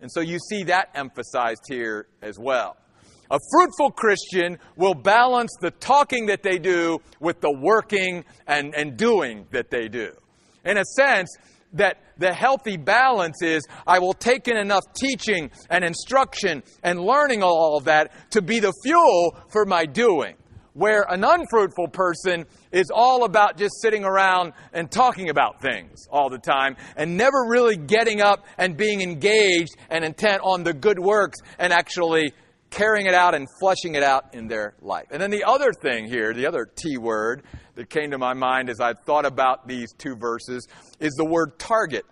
And 0.01 0.11
so 0.11 0.21
you 0.21 0.39
see 0.39 0.65
that 0.65 0.91
emphasized 0.95 1.63
here 1.69 2.07
as 2.23 2.39
well. 2.39 2.77
A 3.31 3.39
fruitful 3.53 3.91
Christian 3.91 4.59
will 4.77 4.95
balance 4.95 5.51
the 5.61 5.71
talking 5.71 6.27
that 6.27 6.43
they 6.43 6.59
do 6.59 7.01
with 7.21 7.41
the 7.41 7.53
working 7.53 8.25
and, 8.47 8.75
and 8.75 8.97
doing 8.97 9.47
that 9.51 9.71
they 9.71 9.89
do. 9.89 10.13
In 10.65 10.79
a 10.79 10.85
sense, 10.85 11.29
that 11.73 11.99
the 12.19 12.33
healthy 12.33 12.77
balance 12.77 13.43
is 13.43 13.63
I 13.87 13.99
will 13.99 14.15
take 14.15 14.49
in 14.49 14.57
enough 14.57 14.85
teaching 14.95 15.51
and 15.71 15.85
instruction 15.85 16.63
and 16.83 17.01
learning 17.01 17.43
all 17.43 17.77
of 17.77 17.85
that 17.85 18.31
to 18.33 18.43
be 18.43 18.61
the 18.61 18.73
fuel 18.85 19.37
for 19.49 19.65
my 19.65 19.85
doing. 19.85 20.37
Where 20.75 21.07
an 21.09 21.25
unfruitful 21.25 21.89
person 21.89 22.45
is 22.71 22.91
all 22.95 23.25
about 23.25 23.57
just 23.57 23.81
sitting 23.81 24.05
around 24.05 24.53
and 24.75 24.91
talking 24.91 25.31
about 25.31 25.63
things 25.63 26.07
all 26.11 26.29
the 26.29 26.39
time 26.39 26.77
and 26.97 27.17
never 27.17 27.47
really 27.49 27.77
getting 27.77 28.21
up 28.21 28.45
and 28.59 28.77
being 28.77 29.01
engaged 29.01 29.75
and 29.89 30.05
intent 30.05 30.43
on 30.45 30.65
the 30.65 30.75
good 30.75 30.99
works 30.99 31.39
and 31.59 31.73
actually 31.73 32.35
carrying 32.77 33.07
it 33.07 33.15
out 33.15 33.35
and 33.35 33.49
fleshing 33.59 33.95
it 33.95 34.03
out 34.03 34.35
in 34.35 34.49
their 34.49 34.75
life. 34.83 35.07
And 35.11 35.21
then 35.21 35.31
the 35.31 35.45
other 35.45 35.73
thing 35.73 36.07
here, 36.07 36.35
the 36.35 36.47
other 36.47 36.67
T 36.67 36.99
word 36.99 37.43
that 37.75 37.89
came 37.89 38.11
to 38.11 38.19
my 38.19 38.35
mind 38.35 38.69
as 38.69 38.81
I 38.81 38.93
thought 38.93 39.25
about 39.25 39.67
these 39.67 39.93
two 39.97 40.15
verses 40.15 40.69
is 41.01 41.13
the 41.15 41.25
word 41.25 41.59
target. 41.59 42.05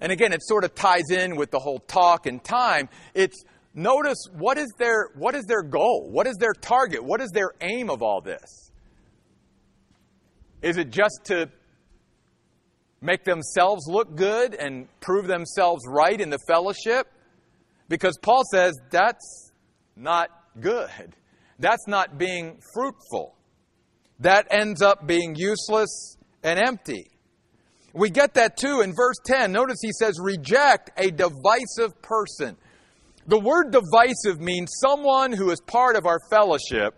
And 0.00 0.12
again, 0.12 0.32
it 0.32 0.42
sort 0.42 0.62
of 0.62 0.74
ties 0.76 1.10
in 1.10 1.34
with 1.34 1.50
the 1.50 1.58
whole 1.58 1.80
talk 1.80 2.26
and 2.26 2.42
time. 2.42 2.88
It's 3.14 3.42
notice 3.74 4.18
what 4.32 4.56
is 4.56 4.68
their 4.78 5.08
what 5.16 5.34
is 5.34 5.44
their 5.46 5.62
goal? 5.62 6.08
What 6.10 6.28
is 6.28 6.36
their 6.36 6.52
target? 6.52 7.02
What 7.02 7.20
is 7.20 7.30
their 7.32 7.50
aim 7.60 7.90
of 7.90 8.02
all 8.02 8.20
this? 8.20 8.70
Is 10.62 10.76
it 10.76 10.90
just 10.90 11.20
to 11.24 11.50
make 13.00 13.24
themselves 13.24 13.86
look 13.88 14.14
good 14.14 14.54
and 14.54 14.86
prove 15.00 15.26
themselves 15.26 15.82
right 15.88 16.20
in 16.20 16.30
the 16.30 16.38
fellowship? 16.46 17.08
Because 17.88 18.18
Paul 18.20 18.42
says 18.50 18.78
that's 18.90 19.52
not 19.96 20.30
good. 20.60 21.16
That's 21.58 21.86
not 21.86 22.18
being 22.18 22.60
fruitful. 22.74 23.34
That 24.20 24.46
ends 24.50 24.82
up 24.82 25.06
being 25.06 25.34
useless 25.36 26.16
and 26.42 26.58
empty. 26.58 27.10
We 27.92 28.10
get 28.10 28.34
that 28.34 28.56
too 28.56 28.80
in 28.82 28.94
verse 28.94 29.16
10. 29.26 29.52
Notice 29.52 29.78
he 29.80 29.92
says, 29.92 30.18
reject 30.20 30.90
a 30.96 31.10
divisive 31.10 32.00
person. 32.02 32.56
The 33.26 33.38
word 33.38 33.72
divisive 33.72 34.40
means 34.40 34.70
someone 34.80 35.32
who 35.32 35.50
is 35.50 35.60
part 35.60 35.96
of 35.96 36.06
our 36.06 36.18
fellowship 36.30 36.94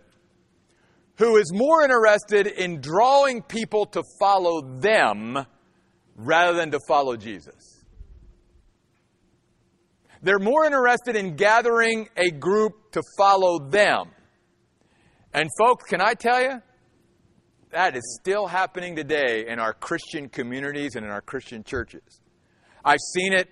who 1.21 1.37
is 1.37 1.51
more 1.53 1.83
interested 1.83 2.47
in 2.47 2.81
drawing 2.81 3.43
people 3.43 3.85
to 3.85 4.01
follow 4.19 4.79
them 4.79 5.45
rather 6.15 6.57
than 6.57 6.71
to 6.71 6.79
follow 6.87 7.15
Jesus. 7.15 7.80
They're 10.21 10.39
more 10.39 10.65
interested 10.65 11.15
in 11.15 11.35
gathering 11.35 12.07
a 12.15 12.29
group 12.29 12.91
to 12.91 13.01
follow 13.17 13.59
them. 13.69 14.09
And, 15.33 15.49
folks, 15.57 15.85
can 15.85 16.01
I 16.01 16.13
tell 16.13 16.41
you? 16.41 16.61
That 17.71 17.95
is 17.95 18.19
still 18.21 18.47
happening 18.47 18.95
today 18.95 19.45
in 19.47 19.57
our 19.57 19.73
Christian 19.73 20.27
communities 20.27 20.95
and 20.95 21.05
in 21.05 21.11
our 21.11 21.21
Christian 21.21 21.63
churches. 21.63 22.21
I've 22.83 22.99
seen 23.13 23.33
it 23.33 23.49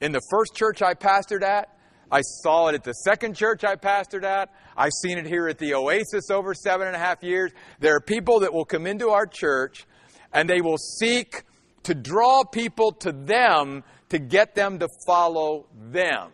in 0.00 0.12
the 0.12 0.20
first 0.30 0.54
church 0.54 0.82
I 0.82 0.94
pastored 0.94 1.42
at. 1.42 1.76
I 2.10 2.20
saw 2.20 2.68
it 2.68 2.76
at 2.76 2.84
the 2.84 2.92
second 2.92 3.34
church 3.34 3.64
I 3.64 3.74
pastored 3.74 4.22
at. 4.22 4.50
I've 4.76 4.92
seen 4.92 5.18
it 5.18 5.26
here 5.26 5.48
at 5.48 5.58
the 5.58 5.74
Oasis 5.74 6.30
over 6.30 6.54
seven 6.54 6.86
and 6.86 6.94
a 6.94 6.98
half 6.98 7.24
years. 7.24 7.50
There 7.80 7.96
are 7.96 8.00
people 8.00 8.40
that 8.40 8.52
will 8.52 8.64
come 8.64 8.86
into 8.86 9.10
our 9.10 9.26
church 9.26 9.84
and 10.32 10.48
they 10.48 10.60
will 10.60 10.78
seek 10.78 11.42
to 11.82 11.94
draw 11.94 12.44
people 12.44 12.92
to 12.92 13.10
them 13.10 13.82
to 14.10 14.18
get 14.18 14.54
them 14.54 14.78
to 14.78 14.88
follow 15.06 15.66
them. 15.90 16.30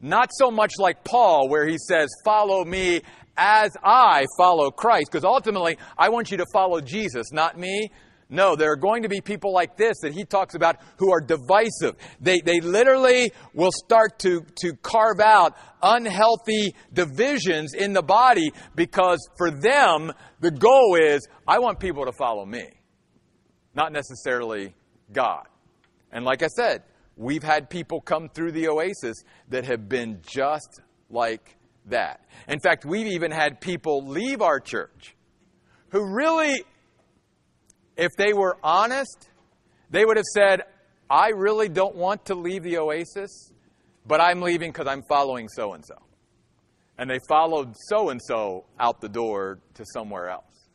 Not 0.00 0.30
so 0.32 0.50
much 0.50 0.72
like 0.78 1.04
Paul, 1.04 1.48
where 1.48 1.66
he 1.66 1.78
says, 1.78 2.08
Follow 2.24 2.64
me 2.64 3.02
as 3.36 3.76
I 3.82 4.26
follow 4.36 4.70
Christ, 4.70 5.10
because 5.10 5.24
ultimately 5.24 5.78
I 5.96 6.08
want 6.08 6.30
you 6.30 6.38
to 6.38 6.46
follow 6.52 6.80
Jesus, 6.80 7.32
not 7.32 7.58
me. 7.58 7.90
No, 8.28 8.56
there 8.56 8.72
are 8.72 8.76
going 8.76 9.02
to 9.02 9.10
be 9.10 9.20
people 9.20 9.52
like 9.52 9.76
this 9.76 9.94
that 10.00 10.14
he 10.14 10.24
talks 10.24 10.54
about 10.54 10.76
who 10.96 11.12
are 11.12 11.20
divisive. 11.20 11.96
They, 12.18 12.40
they 12.40 12.60
literally 12.60 13.30
will 13.52 13.72
start 13.72 14.18
to, 14.20 14.40
to 14.60 14.72
carve 14.82 15.20
out 15.20 15.54
unhealthy 15.82 16.74
divisions 16.92 17.74
in 17.74 17.92
the 17.92 18.02
body 18.02 18.50
because 18.74 19.18
for 19.36 19.50
them, 19.50 20.12
the 20.40 20.50
goal 20.50 20.96
is 20.98 21.28
I 21.46 21.58
want 21.58 21.78
people 21.78 22.06
to 22.06 22.12
follow 22.12 22.46
me, 22.46 22.64
not 23.74 23.92
necessarily 23.92 24.74
God. 25.12 25.46
And 26.12 26.24
like 26.24 26.42
I 26.42 26.48
said, 26.48 26.82
we've 27.16 27.42
had 27.42 27.70
people 27.70 28.00
come 28.00 28.28
through 28.28 28.52
the 28.52 28.68
oasis 28.68 29.16
that 29.48 29.64
have 29.64 29.88
been 29.88 30.20
just 30.22 30.80
like 31.10 31.56
that. 31.86 32.24
In 32.48 32.60
fact, 32.60 32.84
we've 32.84 33.06
even 33.06 33.30
had 33.30 33.60
people 33.60 34.06
leave 34.06 34.42
our 34.42 34.60
church 34.60 35.16
who 35.88 36.14
really, 36.14 36.64
if 37.96 38.10
they 38.16 38.32
were 38.32 38.56
honest, 38.62 39.28
they 39.90 40.04
would 40.04 40.16
have 40.16 40.26
said, 40.34 40.62
I 41.10 41.28
really 41.28 41.68
don't 41.68 41.96
want 41.96 42.26
to 42.26 42.34
leave 42.34 42.62
the 42.62 42.78
oasis, 42.78 43.52
but 44.06 44.20
I'm 44.20 44.40
leaving 44.40 44.70
because 44.70 44.86
I'm 44.86 45.02
following 45.08 45.48
so 45.48 45.74
and 45.74 45.84
so. 45.84 45.96
And 46.98 47.10
they 47.10 47.18
followed 47.28 47.74
so 47.88 48.10
and 48.10 48.20
so 48.22 48.64
out 48.78 49.00
the 49.00 49.08
door 49.08 49.58
to 49.74 49.84
somewhere 49.92 50.28
else. 50.28 50.68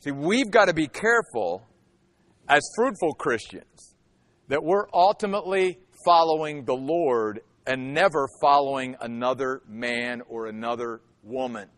See, 0.00 0.12
we've 0.12 0.50
got 0.50 0.66
to 0.66 0.74
be 0.74 0.86
careful 0.86 1.66
as 2.48 2.62
fruitful 2.76 3.14
Christians 3.14 3.89
that 4.50 4.64
we're 4.64 4.86
ultimately 4.92 5.78
following 6.04 6.64
the 6.64 6.74
Lord 6.74 7.40
and 7.66 7.94
never 7.94 8.26
following 8.40 8.96
another 9.00 9.62
man 9.68 10.22
or 10.28 10.46
another 10.46 11.00
woman. 11.22 11.68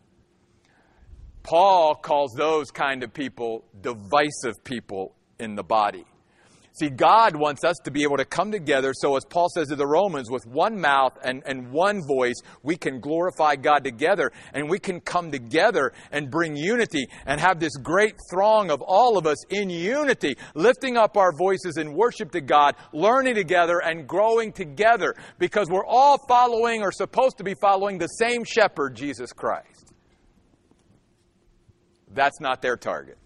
Paul 1.43 1.95
calls 1.95 2.33
those 2.35 2.71
kind 2.71 3.03
of 3.03 3.13
people 3.13 3.67
divisive 3.83 4.65
people 4.65 5.15
in 5.39 5.55
the 5.55 5.63
body. 5.63 6.07
See, 6.75 6.89
God 6.89 7.37
wants 7.37 7.65
us 7.65 7.77
to 7.85 7.91
be 7.91 8.03
able 8.03 8.17
to 8.17 8.25
come 8.25 8.51
together 8.51 8.93
so, 8.95 9.15
as 9.17 9.27
Paul 9.27 9.49
says 9.51 9.69
to 9.69 9.77
the 9.77 9.87
Romans, 9.87 10.31
with 10.31 10.47
one 10.47 10.81
mouth 10.81 11.19
and, 11.23 11.43
and 11.45 11.71
one 11.71 12.01
voice, 12.07 12.37
we 12.63 12.77
can 12.77 12.99
glorify 12.99 13.57
God 13.57 13.85
together 13.85 14.33
and 14.55 14.71
we 14.71 14.79
can 14.79 15.01
come 15.01 15.31
together 15.31 15.93
and 16.11 16.31
bring 16.31 16.57
unity 16.57 17.07
and 17.27 17.39
have 17.41 17.61
this 17.61 17.77
great 17.77 18.15
throng 18.31 18.71
of 18.71 18.81
all 18.81 19.19
of 19.19 19.27
us 19.27 19.45
in 19.51 19.69
unity, 19.69 20.35
lifting 20.55 20.97
up 20.97 21.19
our 21.19 21.33
voices 21.37 21.77
in 21.77 21.93
worship 21.93 22.33
to 22.33 22.41
God, 22.41 22.75
learning 22.95 23.35
together 23.35 23.83
and 23.85 24.09
growing 24.09 24.51
together 24.51 25.15
because 25.39 25.69
we're 25.69 25.87
all 25.87 26.17
following 26.27 26.81
or 26.81 26.91
supposed 26.91 27.37
to 27.37 27.45
be 27.45 27.55
following 27.55 27.99
the 27.99 28.07
same 28.07 28.45
shepherd, 28.45 28.97
Jesus 28.97 29.31
Christ. 29.35 29.93
That's 32.15 32.41
not 32.41 32.63
their 32.63 32.79
target. 32.79 33.19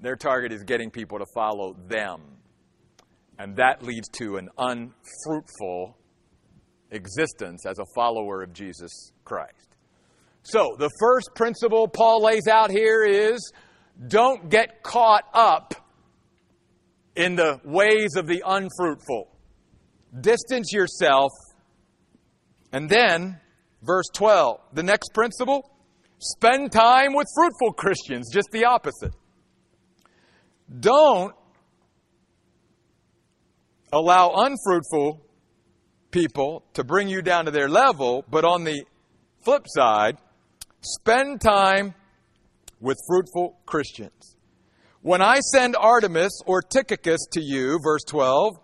Their 0.00 0.16
target 0.16 0.52
is 0.52 0.62
getting 0.62 0.90
people 0.90 1.18
to 1.18 1.26
follow 1.34 1.76
them. 1.88 2.20
And 3.38 3.56
that 3.56 3.82
leads 3.82 4.08
to 4.18 4.36
an 4.36 4.48
unfruitful 4.58 5.96
existence 6.90 7.66
as 7.66 7.78
a 7.78 7.84
follower 7.94 8.42
of 8.42 8.52
Jesus 8.52 9.12
Christ. 9.24 9.76
So, 10.42 10.76
the 10.78 10.90
first 11.00 11.30
principle 11.34 11.88
Paul 11.88 12.22
lays 12.22 12.46
out 12.46 12.70
here 12.70 13.02
is 13.02 13.52
don't 14.08 14.50
get 14.50 14.82
caught 14.82 15.24
up 15.32 15.74
in 17.16 17.36
the 17.36 17.60
ways 17.64 18.16
of 18.16 18.26
the 18.26 18.42
unfruitful. 18.46 19.28
Distance 20.20 20.72
yourself. 20.72 21.30
And 22.72 22.90
then, 22.90 23.40
verse 23.82 24.06
12, 24.14 24.60
the 24.72 24.82
next 24.82 25.14
principle 25.14 25.70
spend 26.18 26.72
time 26.72 27.14
with 27.14 27.26
fruitful 27.34 27.72
Christians, 27.72 28.30
just 28.32 28.48
the 28.52 28.64
opposite. 28.64 29.12
Don't 30.80 31.34
allow 33.92 34.32
unfruitful 34.34 35.20
people 36.10 36.64
to 36.74 36.84
bring 36.84 37.08
you 37.08 37.22
down 37.22 37.44
to 37.44 37.50
their 37.50 37.68
level, 37.68 38.24
but 38.30 38.44
on 38.44 38.64
the 38.64 38.84
flip 39.44 39.64
side, 39.66 40.16
spend 40.80 41.40
time 41.40 41.94
with 42.80 42.96
fruitful 43.08 43.58
Christians. 43.66 44.36
When 45.02 45.20
I 45.20 45.40
send 45.40 45.74
Artemas 45.74 46.30
or 46.46 46.62
Tychicus 46.62 47.26
to 47.32 47.40
you, 47.42 47.78
verse 47.82 48.02
12, 48.08 48.54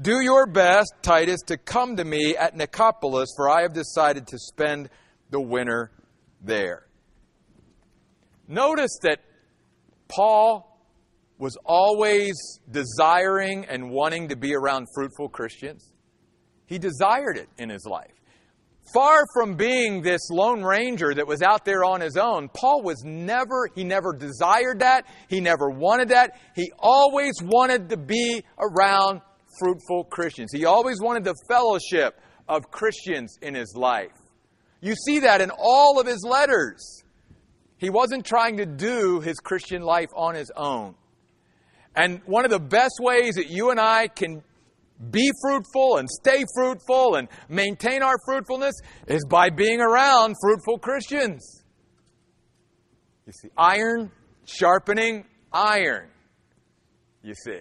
do 0.00 0.20
your 0.20 0.46
best, 0.46 0.92
Titus, 1.02 1.40
to 1.46 1.56
come 1.56 1.96
to 1.96 2.04
me 2.04 2.36
at 2.36 2.56
Nicopolis, 2.56 3.28
for 3.36 3.48
I 3.48 3.62
have 3.62 3.72
decided 3.72 4.26
to 4.28 4.38
spend 4.38 4.90
the 5.30 5.40
winter 5.40 5.92
there. 6.42 6.86
Notice 8.48 8.98
that 9.02 9.20
Paul 10.08 10.73
was 11.38 11.56
always 11.64 12.34
desiring 12.70 13.64
and 13.66 13.90
wanting 13.90 14.28
to 14.28 14.36
be 14.36 14.54
around 14.54 14.86
fruitful 14.94 15.28
Christians. 15.28 15.92
He 16.66 16.78
desired 16.78 17.36
it 17.36 17.48
in 17.58 17.68
his 17.68 17.84
life. 17.84 18.12
Far 18.92 19.24
from 19.34 19.56
being 19.56 20.02
this 20.02 20.30
lone 20.30 20.62
ranger 20.62 21.14
that 21.14 21.26
was 21.26 21.42
out 21.42 21.64
there 21.64 21.84
on 21.84 22.00
his 22.00 22.16
own, 22.16 22.48
Paul 22.50 22.82
was 22.82 23.02
never, 23.04 23.68
he 23.74 23.82
never 23.82 24.12
desired 24.12 24.80
that. 24.80 25.06
He 25.28 25.40
never 25.40 25.70
wanted 25.70 26.10
that. 26.10 26.38
He 26.54 26.70
always 26.78 27.34
wanted 27.42 27.88
to 27.88 27.96
be 27.96 28.44
around 28.58 29.22
fruitful 29.58 30.04
Christians. 30.04 30.50
He 30.52 30.66
always 30.66 31.00
wanted 31.00 31.24
the 31.24 31.34
fellowship 31.48 32.20
of 32.48 32.70
Christians 32.70 33.38
in 33.40 33.54
his 33.54 33.74
life. 33.74 34.12
You 34.80 34.94
see 34.94 35.20
that 35.20 35.40
in 35.40 35.50
all 35.50 35.98
of 35.98 36.06
his 36.06 36.22
letters. 36.28 37.02
He 37.78 37.90
wasn't 37.90 38.24
trying 38.24 38.58
to 38.58 38.66
do 38.66 39.20
his 39.20 39.38
Christian 39.38 39.82
life 39.82 40.10
on 40.14 40.34
his 40.34 40.50
own. 40.56 40.94
And 41.96 42.20
one 42.26 42.44
of 42.44 42.50
the 42.50 42.60
best 42.60 42.94
ways 43.00 43.34
that 43.34 43.48
you 43.48 43.70
and 43.70 43.80
I 43.80 44.08
can 44.08 44.42
be 45.10 45.30
fruitful 45.42 45.98
and 45.98 46.08
stay 46.08 46.44
fruitful 46.54 47.16
and 47.16 47.28
maintain 47.48 48.02
our 48.02 48.16
fruitfulness 48.26 48.74
is 49.06 49.24
by 49.28 49.50
being 49.50 49.80
around 49.80 50.34
fruitful 50.40 50.78
Christians. 50.78 51.62
You 53.26 53.32
see, 53.32 53.48
iron 53.56 54.10
sharpening 54.44 55.24
iron. 55.52 56.08
You 57.22 57.34
see. 57.34 57.60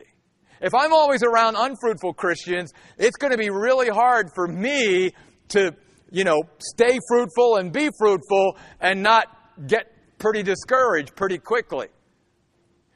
If 0.62 0.74
I'm 0.74 0.94
always 0.94 1.24
around 1.24 1.56
unfruitful 1.58 2.14
Christians, 2.14 2.72
it's 2.98 3.18
going 3.18 3.32
to 3.32 3.38
be 3.38 3.50
really 3.50 3.90
hard 3.90 4.28
for 4.34 4.48
me 4.48 5.12
to, 5.50 5.76
you 6.10 6.24
know, 6.24 6.42
stay 6.60 7.00
fruitful 7.10 7.58
and 7.58 7.72
be 7.72 7.90
fruitful 8.00 8.58
and 8.80 9.04
not 9.04 9.28
get 9.68 9.92
pretty 10.20 10.42
discouraged 10.42 11.16
pretty 11.16 11.38
quickly. 11.38 11.88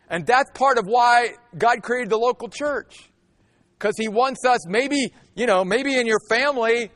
And 0.09 0.25
that's 0.25 0.49
part 0.51 0.77
of 0.77 0.85
why 0.85 1.31
God 1.57 1.83
created 1.83 2.09
the 2.09 2.17
local 2.17 2.47
church. 2.47 3.09
Because 3.77 3.95
He 3.97 4.07
wants 4.07 4.45
us, 4.45 4.65
maybe, 4.67 5.13
you 5.35 5.45
know, 5.45 5.63
maybe 5.63 5.97
in 5.97 6.07
your 6.07 6.19
family, 6.29 6.91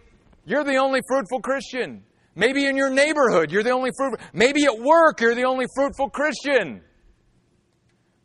You're 0.46 0.64
the 0.64 0.78
only 0.78 1.02
fruitful 1.08 1.42
Christian. 1.42 2.04
Maybe 2.36 2.66
in 2.66 2.78
your 2.78 2.90
neighborhood, 2.90 3.52
you're 3.52 3.64
the 3.64 3.72
only 3.72 3.92
fruitful. 3.96 4.26
Maybe 4.34 4.64
at 4.66 4.80
work, 4.80 5.20
you're 5.20 5.36
the 5.36 5.44
only 5.44 5.66
fruitful 5.76 6.10
Christian. 6.10 6.82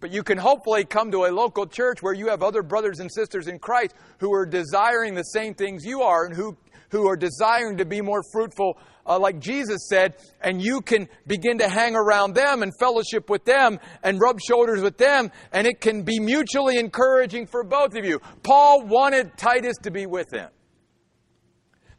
But 0.01 0.12
you 0.12 0.22
can 0.22 0.38
hopefully 0.38 0.85
come 0.85 1.11
to 1.11 1.25
a 1.25 1.31
local 1.31 1.66
church 1.66 2.03
where 2.03 2.14
you 2.14 2.29
have 2.29 2.42
other 2.42 2.62
brothers 2.62 3.01
and 3.01 3.11
sisters 3.12 3.49
in 3.49 3.59
Christ 3.59 3.94
who 4.18 4.33
are 4.33 4.46
desiring 4.46 5.14
the 5.14 5.22
same 5.22 5.55
things 5.55 5.85
you 5.85 6.03
are 6.03 6.27
and 6.27 6.37
who, 6.37 6.57
who 6.90 7.09
are 7.09 7.16
desiring 7.16 7.77
to 7.79 7.85
be 7.85 8.01
more 8.01 8.22
fruitful, 8.33 8.79
uh, 9.07 9.19
like 9.19 9.38
Jesus 9.38 9.88
said, 9.88 10.16
and 10.40 10.61
you 10.61 10.81
can 10.81 11.09
begin 11.27 11.59
to 11.59 11.69
hang 11.69 11.95
around 11.95 12.35
them 12.35 12.62
and 12.62 12.73
fellowship 12.79 13.31
with 13.31 13.45
them 13.45 13.79
and 14.03 14.21
rub 14.21 14.40
shoulders 14.40 14.83
with 14.83 14.99
them, 14.99 15.31
and 15.53 15.66
it 15.66 15.81
can 15.81 16.03
be 16.03 16.19
mutually 16.19 16.79
encouraging 16.79 17.47
for 17.47 17.64
both 17.64 17.95
of 17.97 18.05
you. 18.05 18.21
Paul 18.42 18.85
wanted 18.87 19.37
Titus 19.37 19.77
to 19.83 19.90
be 19.90 20.07
with 20.07 20.33
him. 20.33 20.49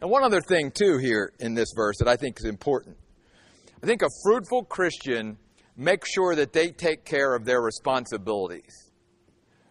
And 0.02 0.12
one 0.12 0.24
other 0.24 0.42
thing, 0.42 0.72
too, 0.72 0.98
here 0.98 1.34
in 1.40 1.56
this 1.56 1.70
verse 1.76 1.96
that 2.00 2.08
I 2.08 2.16
think 2.16 2.38
is 2.40 2.46
important. 2.46 2.98
I 3.82 3.86
think 3.86 4.02
a 4.02 4.10
fruitful 4.24 4.66
Christian 4.66 5.38
makes 5.76 6.12
sure 6.12 6.36
that 6.36 6.54
they 6.54 6.70
take 6.70 7.06
care 7.06 7.36
of 7.36 7.46
their 7.46 7.62
responsibilities. 7.62 8.87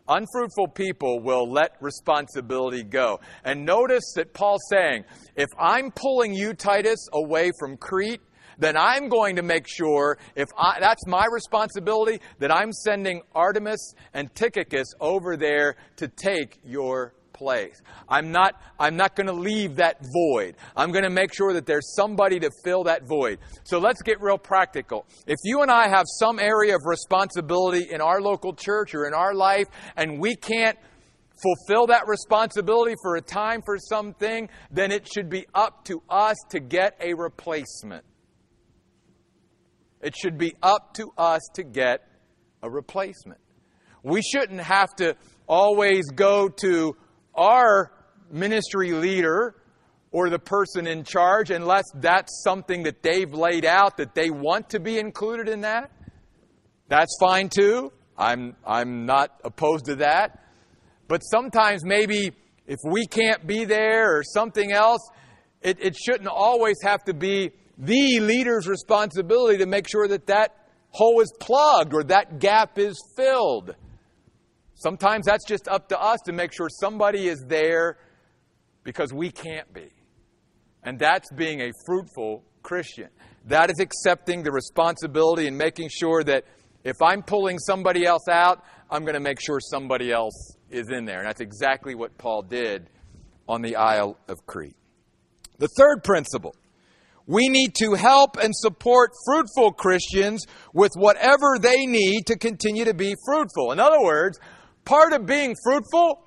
Unfruitful 0.08 0.68
people 0.68 1.20
will 1.20 1.50
let 1.50 1.76
responsibility 1.80 2.82
go. 2.82 3.20
And 3.44 3.64
notice 3.64 4.12
that 4.14 4.32
Paul's 4.32 4.62
saying, 4.70 5.04
if 5.34 5.48
I'm 5.58 5.90
pulling 5.90 6.32
you, 6.32 6.54
Titus, 6.54 7.08
away 7.12 7.50
from 7.58 7.76
Crete, 7.76 8.20
then 8.58 8.76
I'm 8.76 9.08
going 9.08 9.36
to 9.36 9.42
make 9.42 9.66
sure, 9.68 10.18
if 10.34 10.48
I, 10.56 10.78
that's 10.80 11.06
my 11.06 11.26
responsibility, 11.30 12.20
that 12.38 12.50
I'm 12.50 12.72
sending 12.72 13.22
Artemas 13.34 13.94
and 14.14 14.34
Tychicus 14.34 14.94
over 15.00 15.36
there 15.36 15.76
to 15.96 16.08
take 16.08 16.58
your 16.64 17.14
place. 17.37 17.81
I'm 18.09 18.33
not, 18.33 18.61
I'm 18.81 18.96
not 18.96 19.14
going 19.14 19.29
to 19.29 19.33
leave 19.33 19.77
that 19.77 19.99
void. 20.03 20.57
I'm 20.75 20.90
going 20.90 21.05
to 21.05 21.11
make 21.11 21.33
sure 21.33 21.53
that 21.53 21.66
there's 21.66 21.94
somebody 21.94 22.40
to 22.40 22.51
fill 22.64 22.85
that 22.85 23.07
void. 23.07 23.38
So 23.64 23.79
let's 23.79 24.03
get 24.03 24.20
real 24.20 24.38
practical. 24.38 25.07
If 25.27 25.37
you 25.44 25.62
and 25.62 25.70
I 25.70 25.88
have 25.88 26.07
some 26.18 26.38
area 26.38 26.75
of 26.75 26.81
responsibility 26.85 27.87
in 27.90 28.01
our 28.01 28.20
local 28.20 28.55
church 28.55 28.94
or 28.94 29.07
in 29.07 29.14
our 29.14 29.35
life 29.35 29.66
and 29.96 30.18
we 30.18 30.35
can't 30.35 30.79
fulfill 31.42 31.88
that 31.88 32.09
responsibility 32.09 32.94
for 33.03 33.16
a 33.16 33.20
time 33.20 33.61
for 33.64 33.77
something, 33.79 34.49
then 34.70 34.90
it 34.90 35.07
should 35.12 35.29
be 35.29 35.46
up 35.55 35.85
to 35.85 36.03
us 36.09 36.37
to 36.49 36.61
get 36.61 36.96
a 37.01 37.14
replacement. 37.14 38.05
It 40.01 40.14
should 40.16 40.38
be 40.38 40.55
up 40.62 40.94
to 40.94 41.11
us 41.18 41.42
to 41.55 41.64
get 41.64 42.09
a 42.62 42.70
replacement. 42.70 43.40
We 44.03 44.22
shouldn't 44.22 44.61
have 44.61 44.94
to 44.96 45.16
always 45.49 46.05
go 46.14 46.49
to 46.49 46.96
our 47.37 47.92
ministry 48.31 48.92
leader 48.92 49.55
or 50.12 50.31
the 50.31 50.38
person 50.38 50.87
in 50.87 51.05
charge 51.05 51.51
unless 51.51 51.85
that's 51.96 52.42
something 52.42 52.83
that 52.85 53.03
they've 53.03 53.33
laid 53.33 53.64
out 53.64 53.96
that 53.99 54.14
they 54.14 54.31
want 54.31 54.70
to 54.70 54.81
be 54.81 54.99
included 54.99 55.49
in 55.49 55.61
that. 55.61 55.90
That's 56.88 57.16
fine 57.20 57.49
too. 57.49 57.92
I'm, 58.16 58.57
I'm 58.66 59.05
not 59.05 59.40
opposed 59.44 59.87
to 59.87 59.96
that. 59.96 60.42
But 61.09 61.20
sometimes 61.20 61.85
maybe 61.85 62.33
if 62.66 62.79
we 62.85 63.07
can't 63.07 63.46
be 63.46 63.64
there 63.64 64.16
or 64.16 64.22
something 64.22 64.72
else, 64.72 65.01
it, 65.62 65.79
it 65.81 65.96
shouldn't 65.96 66.29
always 66.29 66.77
have 66.83 67.05
to 67.05 67.14
be 67.14 67.51
the 67.79 68.20
leader's 68.20 68.66
responsibility 68.66 69.59
to 69.59 69.66
make 69.66 69.88
sure 69.88 70.09
that 70.09 70.27
that 70.27 70.66
hole 70.90 71.20
is 71.20 71.33
plugged 71.40 71.92
or 71.92 72.05
that 72.05 72.38
gap 72.38 72.79
is 72.79 72.96
filled. 73.16 73.75
Sometimes 74.76 75.24
that's 75.24 75.44
just 75.44 75.68
up 75.68 75.88
to 75.88 76.00
us 76.00 76.20
to 76.26 76.32
make 76.32 76.52
sure 76.52 76.68
somebody 76.68 77.28
is 77.28 77.44
there 77.48 77.96
because 78.84 79.12
we 79.12 79.30
can't 79.30 79.72
be. 79.72 79.90
And 80.82 80.98
that's 80.98 81.32
being 81.32 81.62
a 81.62 81.70
fruitful 81.86 82.44
Christian. 82.62 83.08
That 83.46 83.70
is 83.70 83.80
accepting 83.80 84.42
the 84.42 84.52
responsibility 84.52 85.46
and 85.48 85.56
making 85.56 85.88
sure 85.88 86.22
that 86.24 86.44
if 86.84 87.00
I'm 87.02 87.22
pulling 87.22 87.58
somebody 87.58 88.04
else 88.04 88.28
out, 88.30 88.62
I'm 88.90 89.02
going 89.02 89.14
to 89.14 89.20
make 89.20 89.40
sure 89.40 89.60
somebody 89.60 90.12
else 90.12 90.56
is 90.70 90.90
in 90.90 91.06
there. 91.06 91.18
And 91.18 91.26
that's 91.26 91.40
exactly 91.40 91.94
what 91.94 92.16
Paul 92.18 92.42
did 92.42 92.88
on 93.48 93.62
the 93.62 93.76
Isle 93.76 94.18
of 94.28 94.46
Crete. 94.46 94.76
The 95.58 95.68
third 95.68 96.04
principle 96.04 96.54
we 97.26 97.48
need 97.48 97.74
to 97.74 97.94
help 97.94 98.36
and 98.36 98.54
support 98.54 99.10
fruitful 99.24 99.72
Christians 99.72 100.46
with 100.72 100.92
whatever 100.94 101.58
they 101.60 101.84
need 101.86 102.26
to 102.26 102.38
continue 102.38 102.84
to 102.84 102.94
be 102.94 103.16
fruitful. 103.26 103.72
In 103.72 103.80
other 103.80 104.00
words, 104.00 104.38
Part 104.87 105.12
of 105.12 105.27
being 105.27 105.55
fruitful 105.64 106.22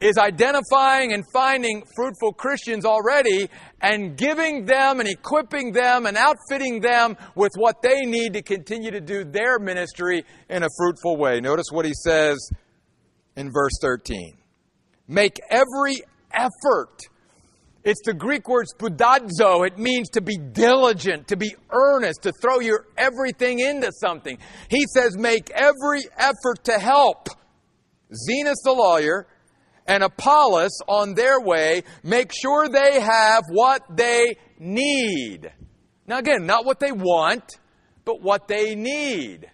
is 0.00 0.16
identifying 0.16 1.12
and 1.12 1.24
finding 1.32 1.82
fruitful 1.94 2.32
Christians 2.32 2.86
already 2.86 3.50
and 3.82 4.16
giving 4.16 4.64
them 4.64 5.00
and 5.00 5.08
equipping 5.08 5.72
them 5.72 6.06
and 6.06 6.16
outfitting 6.16 6.80
them 6.80 7.16
with 7.34 7.52
what 7.56 7.82
they 7.82 8.06
need 8.06 8.32
to 8.32 8.42
continue 8.42 8.90
to 8.90 9.00
do 9.00 9.24
their 9.24 9.58
ministry 9.58 10.24
in 10.48 10.62
a 10.62 10.68
fruitful 10.78 11.18
way. 11.18 11.40
Notice 11.40 11.66
what 11.70 11.84
he 11.84 11.92
says 11.92 12.38
in 13.36 13.52
verse 13.52 13.74
13. 13.82 14.38
Make 15.06 15.38
every 15.50 16.02
effort. 16.32 17.00
It's 17.84 18.00
the 18.04 18.14
Greek 18.14 18.48
word 18.48 18.66
spoudazo. 18.74 19.66
It 19.66 19.78
means 19.78 20.08
to 20.10 20.22
be 20.22 20.38
diligent, 20.38 21.28
to 21.28 21.36
be 21.36 21.54
earnest, 21.70 22.22
to 22.22 22.32
throw 22.40 22.60
your 22.60 22.86
everything 22.96 23.58
into 23.58 23.90
something. 23.92 24.38
He 24.70 24.84
says, 24.94 25.16
make 25.18 25.50
every 25.50 26.02
effort 26.16 26.64
to 26.64 26.78
help 26.78 27.28
Zenas 28.12 28.56
the 28.64 28.72
lawyer, 28.72 29.26
and 29.86 30.02
Apollos 30.02 30.80
on 30.86 31.14
their 31.14 31.40
way 31.40 31.82
make 32.02 32.32
sure 32.32 32.68
they 32.68 33.00
have 33.00 33.44
what 33.50 33.82
they 33.96 34.36
need. 34.58 35.50
Now, 36.06 36.18
again, 36.18 36.46
not 36.46 36.64
what 36.64 36.80
they 36.80 36.92
want, 36.92 37.58
but 38.04 38.22
what 38.22 38.48
they 38.48 38.74
need. 38.74 39.50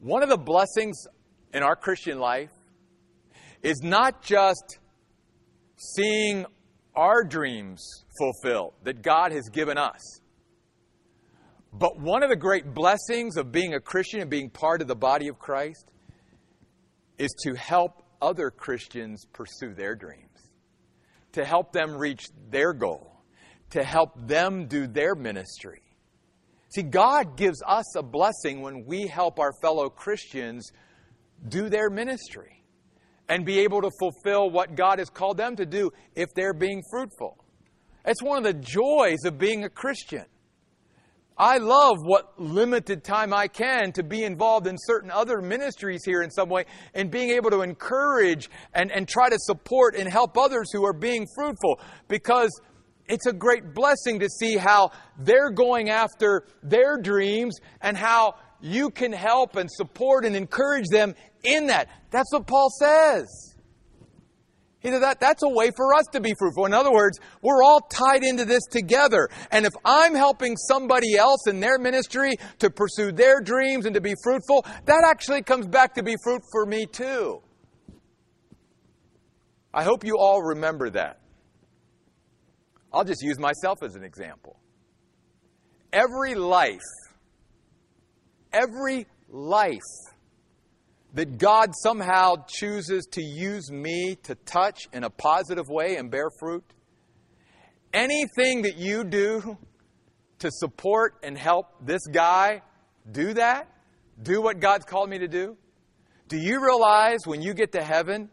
One 0.00 0.22
of 0.22 0.28
the 0.28 0.38
blessings 0.38 1.06
in 1.52 1.62
our 1.62 1.76
Christian 1.76 2.18
life 2.18 2.52
is 3.62 3.80
not 3.82 4.22
just 4.22 4.78
seeing 5.76 6.46
our 6.94 7.24
dreams 7.24 8.04
fulfilled 8.18 8.74
that 8.84 9.02
God 9.02 9.32
has 9.32 9.48
given 9.48 9.76
us. 9.76 10.20
But 11.72 11.98
one 11.98 12.22
of 12.22 12.30
the 12.30 12.36
great 12.36 12.72
blessings 12.74 13.36
of 13.36 13.52
being 13.52 13.74
a 13.74 13.80
Christian 13.80 14.20
and 14.20 14.30
being 14.30 14.50
part 14.50 14.80
of 14.80 14.88
the 14.88 14.96
body 14.96 15.28
of 15.28 15.38
Christ 15.38 15.90
is 17.18 17.34
to 17.44 17.54
help 17.54 18.02
other 18.22 18.50
Christians 18.50 19.26
pursue 19.32 19.74
their 19.74 19.94
dreams, 19.94 20.50
to 21.32 21.44
help 21.44 21.72
them 21.72 21.96
reach 21.96 22.26
their 22.50 22.72
goal, 22.72 23.22
to 23.70 23.84
help 23.84 24.12
them 24.26 24.66
do 24.66 24.86
their 24.86 25.14
ministry. 25.14 25.82
See, 26.70 26.82
God 26.82 27.36
gives 27.36 27.62
us 27.66 27.96
a 27.96 28.02
blessing 28.02 28.60
when 28.60 28.84
we 28.86 29.06
help 29.06 29.38
our 29.38 29.52
fellow 29.60 29.88
Christians 29.88 30.70
do 31.48 31.68
their 31.68 31.90
ministry 31.90 32.64
and 33.28 33.44
be 33.44 33.60
able 33.60 33.82
to 33.82 33.90
fulfill 33.98 34.50
what 34.50 34.74
God 34.74 34.98
has 34.98 35.10
called 35.10 35.36
them 35.36 35.56
to 35.56 35.66
do 35.66 35.90
if 36.14 36.28
they're 36.34 36.54
being 36.54 36.82
fruitful. 36.90 37.44
It's 38.04 38.22
one 38.22 38.38
of 38.38 38.44
the 38.44 38.54
joys 38.54 39.18
of 39.24 39.38
being 39.38 39.64
a 39.64 39.68
Christian. 39.68 40.24
I 41.38 41.58
love 41.58 41.98
what 42.02 42.40
limited 42.40 43.04
time 43.04 43.32
I 43.32 43.46
can 43.46 43.92
to 43.92 44.02
be 44.02 44.24
involved 44.24 44.66
in 44.66 44.76
certain 44.76 45.10
other 45.10 45.40
ministries 45.40 46.04
here 46.04 46.22
in 46.22 46.30
some 46.30 46.48
way 46.48 46.64
and 46.94 47.10
being 47.10 47.30
able 47.30 47.50
to 47.50 47.60
encourage 47.60 48.50
and, 48.74 48.90
and 48.90 49.06
try 49.06 49.28
to 49.28 49.38
support 49.38 49.94
and 49.94 50.10
help 50.10 50.36
others 50.36 50.72
who 50.72 50.84
are 50.84 50.92
being 50.92 51.28
fruitful 51.36 51.80
because 52.08 52.50
it's 53.06 53.26
a 53.26 53.32
great 53.32 53.72
blessing 53.72 54.18
to 54.18 54.28
see 54.28 54.56
how 54.56 54.90
they're 55.18 55.50
going 55.50 55.90
after 55.90 56.44
their 56.64 56.98
dreams 56.98 57.58
and 57.80 57.96
how 57.96 58.34
you 58.60 58.90
can 58.90 59.12
help 59.12 59.54
and 59.54 59.70
support 59.70 60.24
and 60.24 60.34
encourage 60.34 60.88
them 60.90 61.14
in 61.44 61.68
that. 61.68 61.88
That's 62.10 62.32
what 62.32 62.48
Paul 62.48 62.68
says. 62.80 63.54
He 64.80 64.90
said 64.90 65.02
that 65.02 65.18
that's 65.18 65.42
a 65.42 65.48
way 65.48 65.70
for 65.74 65.94
us 65.94 66.04
to 66.12 66.20
be 66.20 66.34
fruitful. 66.38 66.66
In 66.66 66.72
other 66.72 66.92
words, 66.92 67.18
we're 67.42 67.62
all 67.64 67.80
tied 67.80 68.22
into 68.22 68.44
this 68.44 68.64
together. 68.70 69.28
And 69.50 69.66
if 69.66 69.72
I'm 69.84 70.14
helping 70.14 70.56
somebody 70.56 71.16
else 71.16 71.48
in 71.48 71.58
their 71.58 71.78
ministry 71.78 72.36
to 72.60 72.70
pursue 72.70 73.10
their 73.10 73.40
dreams 73.40 73.86
and 73.86 73.94
to 73.94 74.00
be 74.00 74.14
fruitful, 74.22 74.64
that 74.84 75.04
actually 75.04 75.42
comes 75.42 75.66
back 75.66 75.94
to 75.94 76.02
be 76.02 76.14
fruit 76.22 76.42
for 76.52 76.64
me 76.64 76.86
too. 76.86 77.42
I 79.74 79.82
hope 79.82 80.04
you 80.04 80.16
all 80.18 80.42
remember 80.42 80.90
that. 80.90 81.20
I'll 82.92 83.04
just 83.04 83.22
use 83.22 83.38
myself 83.38 83.82
as 83.82 83.96
an 83.96 84.04
example. 84.04 84.58
Every 85.92 86.34
life, 86.34 86.78
every 88.52 89.06
life 89.28 89.80
that 91.14 91.38
God 91.38 91.70
somehow 91.82 92.44
chooses 92.46 93.06
to 93.12 93.22
use 93.22 93.70
me 93.70 94.16
to 94.24 94.34
touch 94.34 94.88
in 94.92 95.04
a 95.04 95.10
positive 95.10 95.68
way 95.68 95.96
and 95.96 96.10
bear 96.10 96.28
fruit? 96.38 96.64
Anything 97.92 98.62
that 98.62 98.76
you 98.76 99.04
do 99.04 99.56
to 100.40 100.50
support 100.50 101.14
and 101.22 101.36
help 101.36 101.66
this 101.80 102.06
guy 102.06 102.62
do 103.10 103.32
that? 103.34 103.68
Do 104.22 104.42
what 104.42 104.60
God's 104.60 104.84
called 104.84 105.08
me 105.08 105.18
to 105.18 105.28
do? 105.28 105.56
Do 106.28 106.36
you 106.36 106.62
realize 106.62 107.20
when 107.24 107.40
you 107.40 107.54
get 107.54 107.72
to 107.72 107.82
heaven 107.82 108.28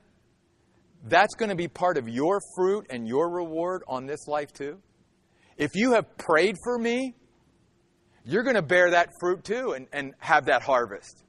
that's 1.07 1.35
going 1.35 1.49
to 1.49 1.55
be 1.55 1.67
part 1.67 1.97
of 1.97 2.09
your 2.09 2.41
fruit 2.55 2.87
and 2.89 3.07
your 3.07 3.29
reward 3.29 3.83
on 3.87 4.05
this 4.05 4.27
life 4.27 4.51
too? 4.51 4.79
If 5.57 5.75
you 5.75 5.93
have 5.93 6.17
prayed 6.17 6.55
for 6.63 6.77
me, 6.77 7.15
you're 8.25 8.43
going 8.43 8.55
to 8.55 8.61
bear 8.61 8.91
that 8.91 9.11
fruit 9.19 9.43
too 9.43 9.73
and, 9.73 9.87
and 9.93 10.13
have 10.19 10.45
that 10.45 10.63
harvest. 10.63 11.23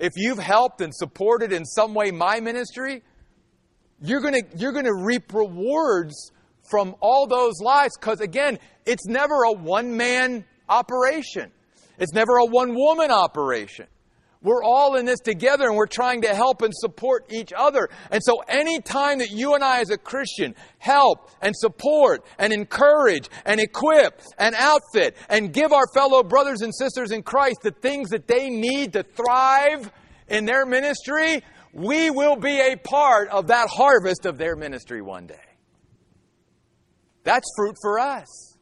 If 0.00 0.14
you've 0.16 0.38
helped 0.38 0.80
and 0.80 0.94
supported 0.94 1.52
in 1.52 1.66
some 1.66 1.92
way 1.92 2.10
my 2.10 2.40
ministry, 2.40 3.02
you're 4.00 4.22
going 4.22 4.32
to, 4.32 4.56
you're 4.56 4.72
going 4.72 4.86
to 4.86 4.94
reap 4.94 5.34
rewards 5.34 6.32
from 6.70 6.96
all 7.00 7.26
those 7.26 7.60
lives 7.60 7.98
because, 8.00 8.20
again, 8.20 8.58
it's 8.86 9.06
never 9.06 9.42
a 9.42 9.52
one 9.52 9.94
man 9.96 10.46
operation, 10.70 11.52
it's 11.98 12.14
never 12.14 12.38
a 12.38 12.46
one 12.46 12.74
woman 12.74 13.10
operation. 13.10 13.86
We're 14.42 14.64
all 14.64 14.96
in 14.96 15.04
this 15.04 15.20
together 15.20 15.66
and 15.66 15.76
we're 15.76 15.86
trying 15.86 16.22
to 16.22 16.34
help 16.34 16.62
and 16.62 16.72
support 16.74 17.26
each 17.30 17.52
other. 17.54 17.90
And 18.10 18.22
so 18.24 18.38
anytime 18.48 19.18
that 19.18 19.30
you 19.30 19.54
and 19.54 19.62
I 19.62 19.80
as 19.80 19.90
a 19.90 19.98
Christian 19.98 20.54
help 20.78 21.30
and 21.42 21.54
support 21.54 22.24
and 22.38 22.50
encourage 22.50 23.28
and 23.44 23.60
equip 23.60 24.22
and 24.38 24.54
outfit 24.54 25.16
and 25.28 25.52
give 25.52 25.72
our 25.72 25.86
fellow 25.92 26.22
brothers 26.22 26.62
and 26.62 26.74
sisters 26.74 27.10
in 27.10 27.22
Christ 27.22 27.58
the 27.62 27.70
things 27.70 28.08
that 28.10 28.26
they 28.26 28.48
need 28.48 28.94
to 28.94 29.02
thrive 29.02 29.92
in 30.26 30.46
their 30.46 30.64
ministry, 30.64 31.42
we 31.74 32.10
will 32.10 32.36
be 32.36 32.60
a 32.60 32.76
part 32.76 33.28
of 33.28 33.48
that 33.48 33.68
harvest 33.68 34.24
of 34.24 34.38
their 34.38 34.56
ministry 34.56 35.02
one 35.02 35.26
day. 35.26 35.36
That's 37.24 37.46
fruit 37.56 37.76
for 37.82 37.98
us. 37.98 38.56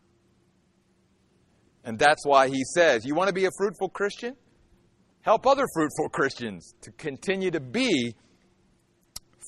And 1.84 1.98
that's 1.98 2.26
why 2.26 2.48
he 2.48 2.64
says, 2.64 3.06
You 3.06 3.14
want 3.14 3.28
to 3.28 3.34
be 3.34 3.44
a 3.44 3.50
fruitful 3.56 3.90
Christian? 3.90 4.34
Help 5.28 5.46
other 5.46 5.66
fruitful 5.74 6.08
Christians 6.08 6.72
to 6.80 6.90
continue 6.92 7.50
to 7.50 7.60
be 7.60 8.14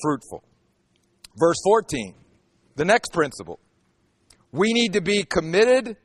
fruitful. 0.02 0.44
Verse 1.38 1.56
14, 1.64 2.14
the 2.76 2.84
next 2.84 3.14
principle. 3.14 3.58
We 4.52 4.74
need 4.74 4.92
to 4.92 5.00
be 5.00 5.22
committed 5.22 5.96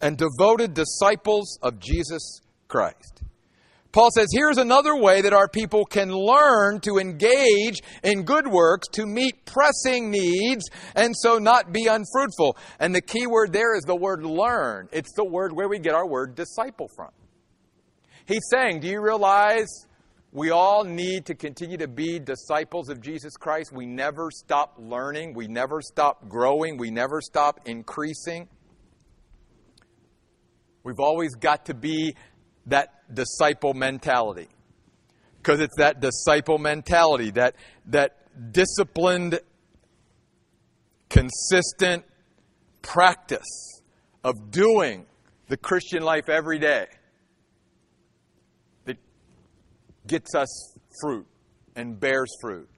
and 0.00 0.16
devoted 0.16 0.74
disciples 0.74 1.58
of 1.64 1.80
Jesus 1.80 2.42
Christ. 2.68 3.24
Paul 3.90 4.10
says, 4.14 4.28
here's 4.32 4.58
another 4.58 4.94
way 4.94 5.22
that 5.22 5.32
our 5.32 5.48
people 5.48 5.84
can 5.84 6.12
learn 6.12 6.78
to 6.82 6.98
engage 6.98 7.80
in 8.04 8.22
good 8.22 8.46
works 8.46 8.86
to 8.92 9.04
meet 9.04 9.44
pressing 9.46 10.12
needs 10.12 10.70
and 10.94 11.12
so 11.12 11.38
not 11.38 11.72
be 11.72 11.88
unfruitful. 11.88 12.56
And 12.78 12.94
the 12.94 13.02
key 13.02 13.26
word 13.26 13.52
there 13.52 13.74
is 13.74 13.82
the 13.82 13.96
word 13.96 14.24
learn. 14.24 14.88
It's 14.92 15.12
the 15.16 15.24
word 15.24 15.52
where 15.52 15.68
we 15.68 15.80
get 15.80 15.96
our 15.96 16.06
word 16.06 16.36
disciple 16.36 16.86
from. 16.94 17.10
He's 18.26 18.42
saying, 18.50 18.80
do 18.80 18.88
you 18.88 19.02
realize 19.02 19.68
we 20.32 20.50
all 20.50 20.84
need 20.84 21.26
to 21.26 21.34
continue 21.34 21.76
to 21.76 21.88
be 21.88 22.18
disciples 22.18 22.88
of 22.88 23.00
Jesus 23.00 23.36
Christ? 23.36 23.72
We 23.72 23.86
never 23.86 24.30
stop 24.30 24.76
learning, 24.78 25.34
we 25.34 25.46
never 25.46 25.82
stop 25.82 26.28
growing, 26.28 26.78
we 26.78 26.90
never 26.90 27.20
stop 27.20 27.60
increasing. 27.66 28.48
We've 30.82 31.00
always 31.00 31.34
got 31.34 31.66
to 31.66 31.74
be 31.74 32.14
that 32.66 33.14
disciple 33.14 33.74
mentality. 33.74 34.48
Because 35.36 35.60
it's 35.60 35.76
that 35.76 36.00
disciple 36.00 36.58
mentality, 36.58 37.30
that, 37.32 37.56
that 37.86 38.16
disciplined, 38.52 39.40
consistent 41.10 42.04
practice 42.80 43.82
of 44.22 44.50
doing 44.50 45.04
the 45.48 45.56
Christian 45.58 46.02
life 46.02 46.30
every 46.30 46.58
day 46.58 46.86
that 48.84 48.96
gets 50.06 50.34
us 50.34 50.76
fruit 51.00 51.26
and 51.76 51.98
bears 51.98 52.34
fruit. 52.40 52.68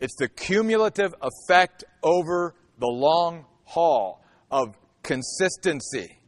It's 0.00 0.16
the 0.16 0.28
cumulative 0.28 1.14
effect 1.22 1.84
over 2.02 2.54
the 2.78 2.86
long 2.86 3.46
haul 3.64 4.22
of 4.50 4.76
consistency, 5.02 6.18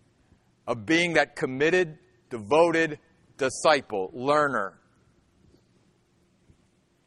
of 0.67 0.87
being 0.87 1.15
that 1.15 1.37
committed 1.37 1.99
devoted 2.31 2.99
disciple, 3.37 4.11
learner. 4.13 4.79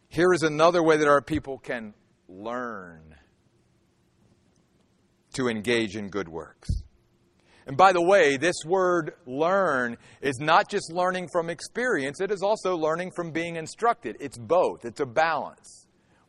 Here 0.10 0.34
is 0.34 0.44
another 0.44 0.84
way 0.84 0.98
that 0.98 1.08
our 1.08 1.22
people 1.22 1.58
can 1.58 1.94
learn 2.28 3.16
to 5.34 5.48
engage 5.48 5.96
in 5.96 6.10
good 6.10 6.28
works. 6.28 6.70
And 7.68 7.78
by 7.78 7.94
the 7.94 8.02
way, 8.02 8.38
this 8.38 8.66
word 8.66 9.14
learn 9.26 9.98
is 10.22 10.40
not 10.40 10.70
just 10.70 10.92
learning 10.92 11.30
from 11.32 11.50
experience, 11.50 12.20
it 12.20 12.32
is 12.32 12.42
also 12.42 12.76
learning 12.76 13.12
from 13.16 13.32
being 13.32 13.56
instructed. 13.56 14.18
It's 14.20 14.38
both, 14.38 14.86
it's 14.86 15.00
a 15.00 15.06
balance 15.06 15.82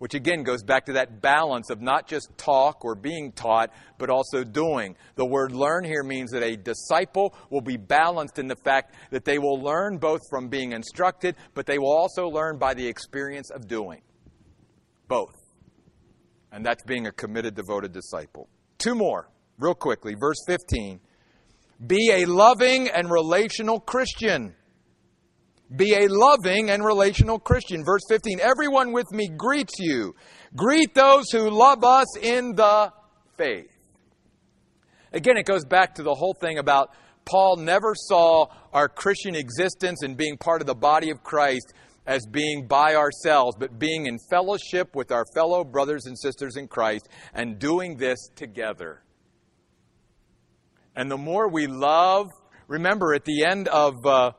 which 0.03 0.15
again 0.15 0.43
goes 0.43 0.65
back 0.65 0.87
to 0.87 0.95
that 0.95 1.23
balance 1.23 1.71
of 1.71 1.81
not 1.81 2.09
just 2.09 2.37
talk 2.37 2.85
or 2.85 2.97
being 2.97 3.31
taught, 3.31 3.71
but 3.99 4.11
also 4.11 4.43
doing. 4.43 4.97
The 5.15 5.25
word 5.25 5.53
learn 5.53 5.85
here 5.85 6.03
means 6.03 6.33
that 6.33 6.43
a 6.43 6.57
disciple 6.57 7.37
will 7.51 7.61
be 7.61 7.77
balanced 7.77 8.41
in 8.41 8.49
the 8.49 8.57
fact 8.57 8.97
that 9.11 9.25
they 9.25 9.39
will 9.39 9.63
learn 9.63 9.99
both 9.99 10.19
from 10.29 10.49
being 10.49 10.73
instructed, 10.73 11.37
but 11.55 11.67
they 11.67 11.79
will 11.79 11.97
also 11.97 12.27
learn 12.27 12.59
by 12.59 12.75
the 12.75 12.85
experience 12.85 13.51
of 13.51 13.69
doing. 13.69 14.03
Both. 15.07 15.37
And 16.51 16.67
that's 16.67 16.83
being 16.83 17.07
a 17.07 17.13
committed, 17.13 17.55
devoted 17.55 17.93
disciple. 17.93 18.49
Two 18.79 18.97
more, 18.97 19.31
real 19.61 19.77
quickly. 19.77 20.17
Verse 20.19 20.43
15 20.49 20.99
Be 21.85 22.11
a 22.13 22.27
loving 22.27 22.89
and 22.89 23.11
relational 23.11 23.81
Christian. 23.81 24.55
Be 25.75 25.95
a 25.95 26.07
loving 26.09 26.71
and 26.71 26.85
relational 26.85 27.39
Christian. 27.39 27.85
Verse 27.85 28.03
15 28.09 28.41
Everyone 28.41 28.93
with 28.93 29.11
me 29.11 29.29
greets 29.29 29.79
you. 29.79 30.15
Greet 30.55 30.95
those 30.95 31.31
who 31.31 31.51
love 31.51 31.83
us 31.83 32.17
in 32.19 32.55
the 32.55 32.93
faith. 33.37 33.71
Again, 35.13 35.37
it 35.37 35.47
goes 35.47 35.65
back 35.65 35.95
to 35.97 36.03
the 36.03 36.15
whole 36.15 36.35
thing 36.35 36.59
about 36.59 36.91
Paul 37.25 37.57
never 37.57 37.95
saw 37.95 38.47
our 38.73 38.89
Christian 38.89 39.35
existence 39.35 40.03
and 40.03 40.17
being 40.17 40.37
part 40.37 40.61
of 40.61 40.67
the 40.67 40.75
body 40.75 41.11
of 41.11 41.23
Christ 41.23 41.73
as 42.07 42.27
being 42.27 42.67
by 42.67 42.95
ourselves, 42.95 43.57
but 43.59 43.79
being 43.79 44.07
in 44.07 44.19
fellowship 44.31 44.95
with 44.95 45.13
our 45.13 45.25
fellow 45.35 45.65
brothers 45.65 46.07
and 46.07 46.19
sisters 46.19 46.57
in 46.57 46.67
Christ 46.67 47.09
and 47.33 47.59
doing 47.59 47.97
this 47.97 48.29
together. 48.35 49.03
And 50.95 51.11
the 51.11 51.17
more 51.17 51.49
we 51.49 51.67
love, 51.67 52.29
remember 52.69 53.15
at 53.15 53.25
the 53.25 53.45
end 53.45 53.69
of 53.69 53.95
uh, 54.05 54.33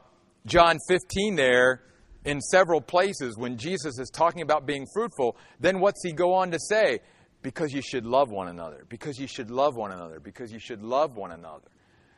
John 0.45 0.77
15 0.87 1.35
there 1.35 1.83
in 2.25 2.39
several 2.41 2.81
places 2.81 3.37
when 3.37 3.57
Jesus 3.57 3.99
is 3.99 4.09
talking 4.09 4.41
about 4.41 4.65
being 4.65 4.85
fruitful, 4.93 5.35
then 5.59 5.79
what's 5.79 6.03
he 6.03 6.13
go 6.13 6.33
on 6.33 6.51
to 6.51 6.59
say? 6.59 6.99
Because 7.41 7.73
you 7.73 7.81
should 7.81 8.05
love 8.05 8.29
one 8.29 8.47
another, 8.47 8.85
because 8.87 9.19
you 9.19 9.27
should 9.27 9.51
love 9.51 9.75
one 9.75 9.91
another, 9.91 10.19
because 10.19 10.51
you 10.51 10.59
should 10.59 10.81
love 10.81 11.17
one 11.17 11.31
another. 11.31 11.67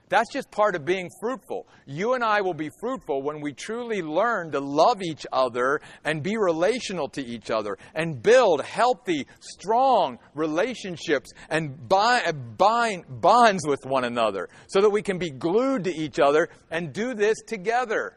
That's 0.08 0.32
just 0.32 0.52
part 0.52 0.76
of 0.76 0.86
being 0.86 1.10
fruitful. 1.20 1.68
You 1.88 2.14
and 2.14 2.24
I 2.24 2.42
will 2.42 2.54
be 2.54 2.70
fruitful 2.80 3.24
when 3.24 3.42
we 3.42 3.54
truly 3.54 4.04
learn 4.04 4.52
to 4.52 4.60
love 4.60 5.02
each 5.02 5.26
other 5.34 5.82
and 6.04 6.22
be 6.22 6.38
relational 6.38 7.10
to 7.10 7.26
each 7.26 7.50
other 7.50 7.78
and 7.96 8.22
build 8.22 8.62
healthy, 8.62 9.26
strong 9.40 10.20
relationships 10.36 11.32
and 11.50 11.90
bind, 11.90 12.28
uh, 12.28 12.34
bind 12.34 13.06
bonds 13.10 13.66
with 13.66 13.84
one 13.86 14.04
another 14.04 14.50
so 14.68 14.82
that 14.82 14.92
we 14.92 15.02
can 15.02 15.18
be 15.18 15.32
glued 15.32 15.86
to 15.86 15.92
each 15.92 16.20
other 16.20 16.50
and 16.70 16.94
do 16.94 17.16
this 17.16 17.38
together. 17.48 18.16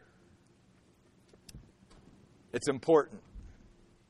It's 2.53 2.67
important. 2.67 3.21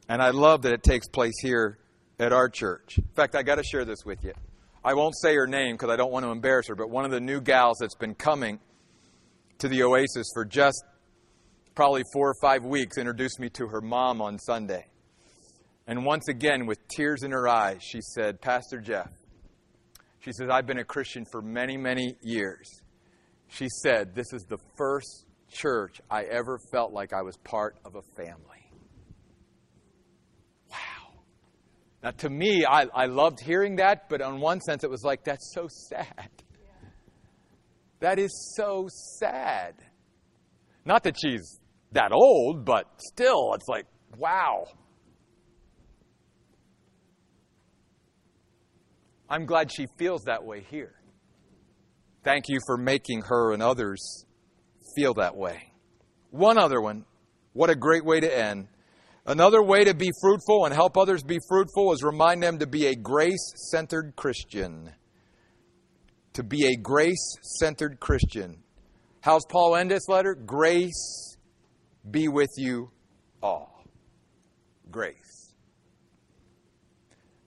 And 0.10 0.22
I 0.22 0.32
love 0.32 0.64
that 0.64 0.74
it 0.74 0.84
takes 0.84 1.08
place 1.08 1.36
here 1.42 1.78
at 2.20 2.34
our 2.34 2.50
church. 2.50 2.98
In 2.98 3.08
fact, 3.16 3.36
I 3.36 3.44
got 3.44 3.56
to 3.56 3.64
share 3.64 3.86
this 3.86 4.04
with 4.06 4.24
you. 4.24 4.34
I 4.84 4.94
won't 4.94 5.16
say 5.18 5.36
her 5.36 5.48
name 5.48 5.76
because 5.76 5.90
I 5.90 5.98
don't 5.98 6.12
want 6.12 6.26
to 6.26 6.32
embarrass 6.32 6.68
her, 6.68 6.76
but 6.76 6.90
one 6.90 7.06
of 7.06 7.12
the 7.12 7.20
new 7.20 7.42
gals 7.42 7.78
that's 7.80 7.96
been 7.96 8.16
coming 8.16 8.60
to 9.60 9.68
the 9.68 9.84
Oasis 9.84 10.28
for 10.34 10.46
just 10.46 10.84
probably 11.76 12.04
four 12.14 12.30
or 12.30 12.36
five 12.42 12.64
weeks 12.64 12.98
introduced 12.98 13.40
me 13.40 13.50
to 13.50 13.68
her 13.68 13.82
mom 13.82 14.22
on 14.22 14.40
Sunday. 14.40 14.88
And 15.88 16.06
once 16.06 16.28
again, 16.28 16.66
with 16.66 16.78
tears 16.88 17.24
in 17.24 17.32
her 17.32 17.48
eyes, 17.48 17.82
she 17.82 18.00
said, 18.02 18.40
Pastor 18.42 18.80
Jeff, 18.80 19.10
she 20.20 20.32
says, 20.32 20.50
I've 20.50 20.68
been 20.68 20.80
a 20.80 20.84
Christian 20.84 21.26
for 21.32 21.42
many, 21.42 21.78
many 21.78 22.16
years. 22.22 22.82
She 23.48 23.68
said, 23.82 24.14
This 24.14 24.32
is 24.34 24.44
the 24.44 24.60
first 24.78 25.26
church 25.52 26.00
I 26.10 26.24
ever 26.24 26.60
felt 26.72 26.94
like 26.94 27.12
I 27.14 27.22
was 27.22 27.38
part 27.38 27.76
of 27.86 27.96
a 27.96 28.02
family. 28.16 28.59
Now, 32.02 32.12
to 32.12 32.30
me, 32.30 32.66
I, 32.66 32.86
I 32.94 33.06
loved 33.08 33.42
hearing 33.42 33.76
that, 33.78 34.08
but 34.10 34.22
on 34.22 34.40
one 34.40 34.62
sense, 34.62 34.84
it 34.84 34.90
was 34.90 35.04
like, 35.04 35.24
that's 35.26 35.52
so 35.54 35.68
sad. 35.68 36.30
That 38.00 38.20
is 38.20 38.54
so 38.56 38.88
sad. 39.20 39.76
Not 40.86 41.04
that 41.04 41.18
she's 41.22 41.60
that 41.92 42.12
old, 42.14 42.64
but 42.64 42.86
still, 43.00 43.54
it's 43.54 43.68
like, 43.68 43.86
wow. 44.18 44.66
I'm 49.30 49.46
glad 49.46 49.72
she 49.72 49.86
feels 49.98 50.24
that 50.24 50.44
way 50.44 50.66
here. 50.70 50.96
Thank 52.24 52.46
you 52.48 52.60
for 52.66 52.78
making 52.78 53.22
her 53.24 53.54
and 53.54 53.62
others 53.62 54.26
feel 54.96 55.14
that 55.16 55.36
way. 55.36 55.74
One 56.32 56.58
other 56.58 56.82
one. 56.82 57.06
What 57.54 57.70
a 57.70 57.76
great 57.76 58.06
way 58.06 58.20
to 58.20 58.38
end. 58.38 58.68
Another 59.30 59.62
way 59.62 59.84
to 59.84 59.94
be 59.94 60.10
fruitful 60.20 60.66
and 60.66 60.74
help 60.74 60.98
others 60.98 61.22
be 61.22 61.38
fruitful 61.48 61.94
is 61.94 62.02
remind 62.02 62.42
them 62.42 62.58
to 62.58 62.66
be 62.66 62.88
a 62.88 62.96
grace 62.96 63.54
centered 63.70 64.16
Christian. 64.16 64.90
To 66.34 66.42
be 66.42 66.66
a 66.66 66.76
grace 66.76 67.36
centered 67.60 68.00
Christian. 68.00 68.64
How's 69.22 69.46
Paul 69.48 69.76
end 69.76 69.92
this 69.92 70.10
letter? 70.10 70.34
Grace 70.34 71.38
be 72.10 72.28
with 72.28 72.50
you 72.58 72.90
all. 73.44 73.84
Grace. 74.90 75.54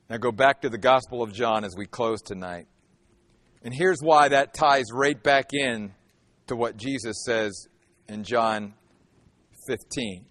Now 0.09 0.19
go 0.19 0.31
back 0.31 0.61
to 0.61 0.69
the 0.69 0.79
Gospel 0.79 1.21
of 1.21 1.33
John 1.33 1.65
as 1.65 1.75
we 1.77 1.87
close 1.87 2.23
tonight. 2.23 2.69
And 3.65 3.75
here's 3.75 3.99
why 4.01 4.29
that 4.29 4.55
ties 4.55 4.85
right 4.93 5.21
back 5.21 5.47
in 5.53 5.95
to 6.47 6.55
what 6.55 6.77
Jesus 6.77 7.25
says 7.25 7.67
in 8.09 8.23
John 8.23 8.75
15, 9.67 10.27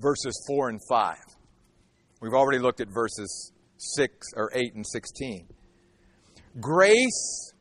verses 0.00 0.44
4 0.48 0.70
and 0.70 0.80
5. 0.88 1.16
We've 2.20 2.32
already 2.34 2.58
looked 2.58 2.80
at 2.80 2.88
verses 2.88 3.52
6 3.76 4.28
or 4.36 4.50
8 4.54 4.74
and 4.74 4.86
16. 4.86 5.46
Grace 6.60 7.52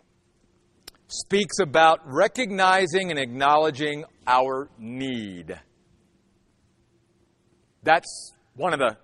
speaks 1.08 1.60
about 1.60 2.00
recognizing 2.06 3.10
and 3.10 3.20
acknowledging 3.20 4.06
our 4.28 4.70
need. 4.78 5.60
That's 7.84 8.34
one 8.56 8.74
of 8.74 8.80
the 8.80 8.98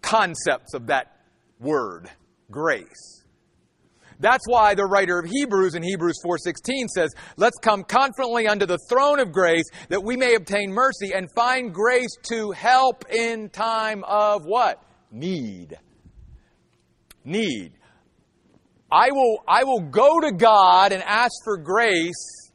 concepts 0.00 0.74
of 0.74 0.86
that 0.86 1.16
word, 1.58 2.08
grace. 2.50 3.19
That's 4.20 4.46
why 4.46 4.74
the 4.74 4.84
writer 4.84 5.18
of 5.18 5.28
Hebrews 5.28 5.74
in 5.74 5.82
Hebrews 5.82 6.20
4:16 6.22 6.88
says, 6.88 7.10
"Let's 7.36 7.58
come 7.58 7.82
confidently 7.84 8.46
unto 8.46 8.66
the 8.66 8.78
throne 8.88 9.18
of 9.18 9.32
grace 9.32 9.64
that 9.88 10.04
we 10.04 10.16
may 10.16 10.34
obtain 10.34 10.72
mercy 10.72 11.12
and 11.14 11.28
find 11.34 11.74
grace 11.74 12.14
to 12.28 12.52
help 12.52 13.04
in 13.10 13.48
time 13.48 14.04
of 14.04 14.44
what? 14.44 14.82
Need. 15.10 15.78
Need. 17.24 17.72
I 18.92 19.10
will 19.10 19.38
I 19.48 19.64
will 19.64 19.80
go 19.80 20.20
to 20.20 20.32
God 20.32 20.92
and 20.92 21.02
ask 21.02 21.32
for 21.44 21.56
grace 21.56 22.50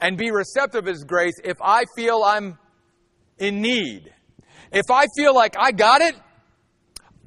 and 0.00 0.16
be 0.16 0.30
receptive 0.30 0.84
of 0.84 0.86
his 0.86 1.04
grace 1.04 1.34
if 1.42 1.56
I 1.62 1.84
feel 1.96 2.22
I'm 2.22 2.58
in 3.38 3.60
need. 3.60 4.12
If 4.72 4.90
I 4.90 5.06
feel 5.16 5.34
like 5.34 5.56
I 5.58 5.72
got 5.72 6.02
it, 6.02 6.14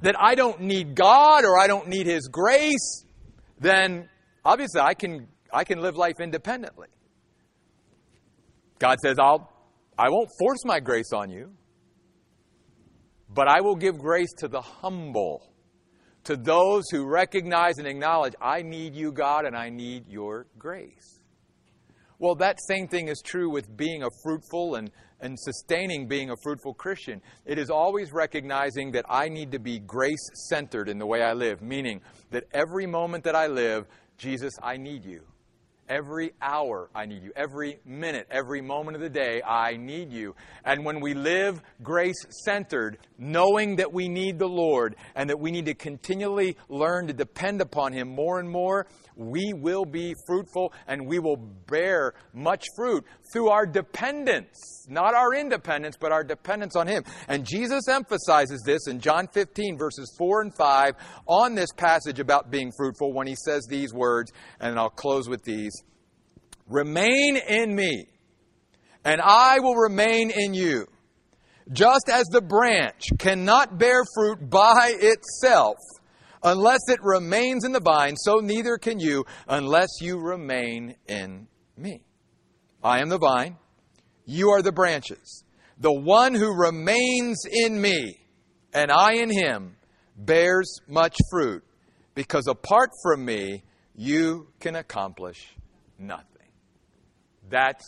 that 0.02 0.16
I 0.20 0.34
don't 0.34 0.60
need 0.60 0.94
God 0.94 1.44
or 1.44 1.58
I 1.58 1.66
don't 1.66 1.88
need 1.88 2.06
his 2.06 2.28
grace, 2.28 3.04
then 3.62 4.08
obviously 4.44 4.80
I 4.80 4.94
can, 4.94 5.28
I 5.52 5.64
can 5.64 5.80
live 5.80 5.96
life 5.96 6.20
independently. 6.20 6.88
God 8.78 8.98
says, 9.02 9.16
I'll, 9.20 9.50
I 9.96 10.08
won't 10.08 10.28
force 10.38 10.64
my 10.64 10.80
grace 10.80 11.12
on 11.14 11.30
you, 11.30 11.52
but 13.32 13.48
I 13.48 13.60
will 13.60 13.76
give 13.76 13.96
grace 13.98 14.32
to 14.38 14.48
the 14.48 14.60
humble, 14.60 15.52
to 16.24 16.36
those 16.36 16.84
who 16.90 17.06
recognize 17.06 17.78
and 17.78 17.86
acknowledge, 17.86 18.34
I 18.40 18.62
need 18.62 18.94
you, 18.94 19.12
God, 19.12 19.46
and 19.46 19.56
I 19.56 19.70
need 19.70 20.08
your 20.08 20.46
grace. 20.58 21.20
Well, 22.18 22.34
that 22.36 22.58
same 22.68 22.88
thing 22.88 23.08
is 23.08 23.20
true 23.24 23.50
with 23.50 23.76
being 23.76 24.02
a 24.02 24.08
fruitful 24.22 24.76
and, 24.76 24.90
and 25.22 25.38
sustaining 25.38 26.08
being 26.08 26.30
a 26.30 26.36
fruitful 26.42 26.74
Christian. 26.74 27.22
It 27.46 27.58
is 27.58 27.70
always 27.70 28.12
recognizing 28.12 28.92
that 28.92 29.06
I 29.08 29.28
need 29.28 29.52
to 29.52 29.58
be 29.58 29.78
grace 29.78 30.28
centered 30.50 30.88
in 30.88 30.98
the 30.98 31.06
way 31.06 31.22
I 31.22 31.32
live, 31.32 31.62
meaning 31.62 32.02
that 32.30 32.44
every 32.52 32.86
moment 32.86 33.24
that 33.24 33.36
I 33.36 33.46
live, 33.46 33.86
Jesus, 34.18 34.52
I 34.62 34.76
need 34.76 35.04
you. 35.04 35.22
Every 35.88 36.32
hour, 36.40 36.88
I 36.94 37.06
need 37.06 37.22
you. 37.22 37.32
Every 37.36 37.78
minute, 37.84 38.26
every 38.30 38.62
moment 38.62 38.94
of 38.94 39.02
the 39.02 39.10
day, 39.10 39.42
I 39.42 39.76
need 39.76 40.12
you. 40.12 40.34
And 40.64 40.84
when 40.84 41.00
we 41.00 41.12
live 41.12 41.60
grace 41.82 42.24
centered, 42.44 42.98
knowing 43.18 43.76
that 43.76 43.92
we 43.92 44.08
need 44.08 44.38
the 44.38 44.48
Lord 44.48 44.96
and 45.14 45.28
that 45.28 45.38
we 45.38 45.50
need 45.50 45.66
to 45.66 45.74
continually 45.74 46.56
learn 46.68 47.08
to 47.08 47.12
depend 47.12 47.60
upon 47.60 47.92
Him 47.92 48.08
more 48.08 48.38
and 48.38 48.48
more, 48.48 48.86
we 49.16 49.52
will 49.52 49.84
be 49.84 50.14
fruitful 50.26 50.72
and 50.86 51.06
we 51.06 51.18
will 51.18 51.36
bear 51.36 52.14
much 52.32 52.64
fruit 52.76 53.04
through 53.32 53.48
our 53.48 53.66
dependence. 53.66 54.86
Not 54.88 55.14
our 55.14 55.34
independence, 55.34 55.96
but 55.98 56.12
our 56.12 56.24
dependence 56.24 56.76
on 56.76 56.86
Him. 56.86 57.04
And 57.28 57.46
Jesus 57.46 57.88
emphasizes 57.88 58.62
this 58.64 58.86
in 58.88 59.00
John 59.00 59.28
15, 59.32 59.78
verses 59.78 60.14
4 60.18 60.42
and 60.42 60.52
5, 60.56 60.94
on 61.26 61.54
this 61.54 61.72
passage 61.76 62.20
about 62.20 62.50
being 62.50 62.72
fruitful 62.76 63.12
when 63.12 63.26
He 63.26 63.36
says 63.36 63.66
these 63.68 63.92
words, 63.92 64.32
and 64.60 64.78
I'll 64.78 64.90
close 64.90 65.28
with 65.28 65.42
these. 65.44 65.72
Remain 66.68 67.36
in 67.36 67.74
me, 67.74 68.06
and 69.04 69.20
I 69.20 69.58
will 69.60 69.76
remain 69.76 70.30
in 70.30 70.54
you. 70.54 70.86
Just 71.70 72.08
as 72.12 72.24
the 72.26 72.40
branch 72.40 73.04
cannot 73.18 73.78
bear 73.78 74.02
fruit 74.14 74.50
by 74.50 74.94
itself 74.98 75.76
unless 76.42 76.80
it 76.88 77.00
remains 77.02 77.64
in 77.64 77.72
the 77.72 77.80
vine, 77.80 78.16
so 78.16 78.36
neither 78.36 78.78
can 78.78 78.98
you 78.98 79.24
unless 79.48 79.88
you 80.00 80.18
remain 80.18 80.96
in 81.06 81.48
me. 81.76 82.02
I 82.82 83.00
am 83.00 83.08
the 83.08 83.18
vine, 83.18 83.56
you 84.24 84.50
are 84.50 84.62
the 84.62 84.72
branches. 84.72 85.44
The 85.78 85.92
one 85.92 86.34
who 86.34 86.54
remains 86.54 87.44
in 87.50 87.80
me 87.80 88.18
and 88.72 88.90
I 88.90 89.14
in 89.14 89.30
him 89.30 89.76
bears 90.16 90.80
much 90.88 91.16
fruit, 91.30 91.62
because 92.14 92.46
apart 92.46 92.90
from 93.02 93.24
me, 93.24 93.64
you 93.94 94.48
can 94.60 94.76
accomplish 94.76 95.54
nothing. 95.98 96.26
That's 97.48 97.86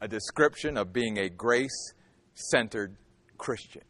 a 0.00 0.08
description 0.08 0.76
of 0.76 0.92
being 0.92 1.18
a 1.18 1.28
grace 1.28 1.92
centered 2.34 2.96
Christian, 3.38 3.82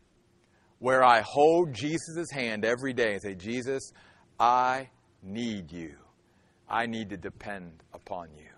where 0.80 1.04
I 1.04 1.20
hold 1.20 1.72
Jesus' 1.72 2.30
hand 2.32 2.64
every 2.64 2.92
day 2.92 3.12
and 3.12 3.22
say, 3.22 3.34
Jesus, 3.34 3.92
I 4.38 4.88
need 5.22 5.70
you. 5.70 5.94
I 6.68 6.86
need 6.86 7.10
to 7.10 7.16
depend 7.16 7.72
upon 7.94 8.28
you. 8.36 8.49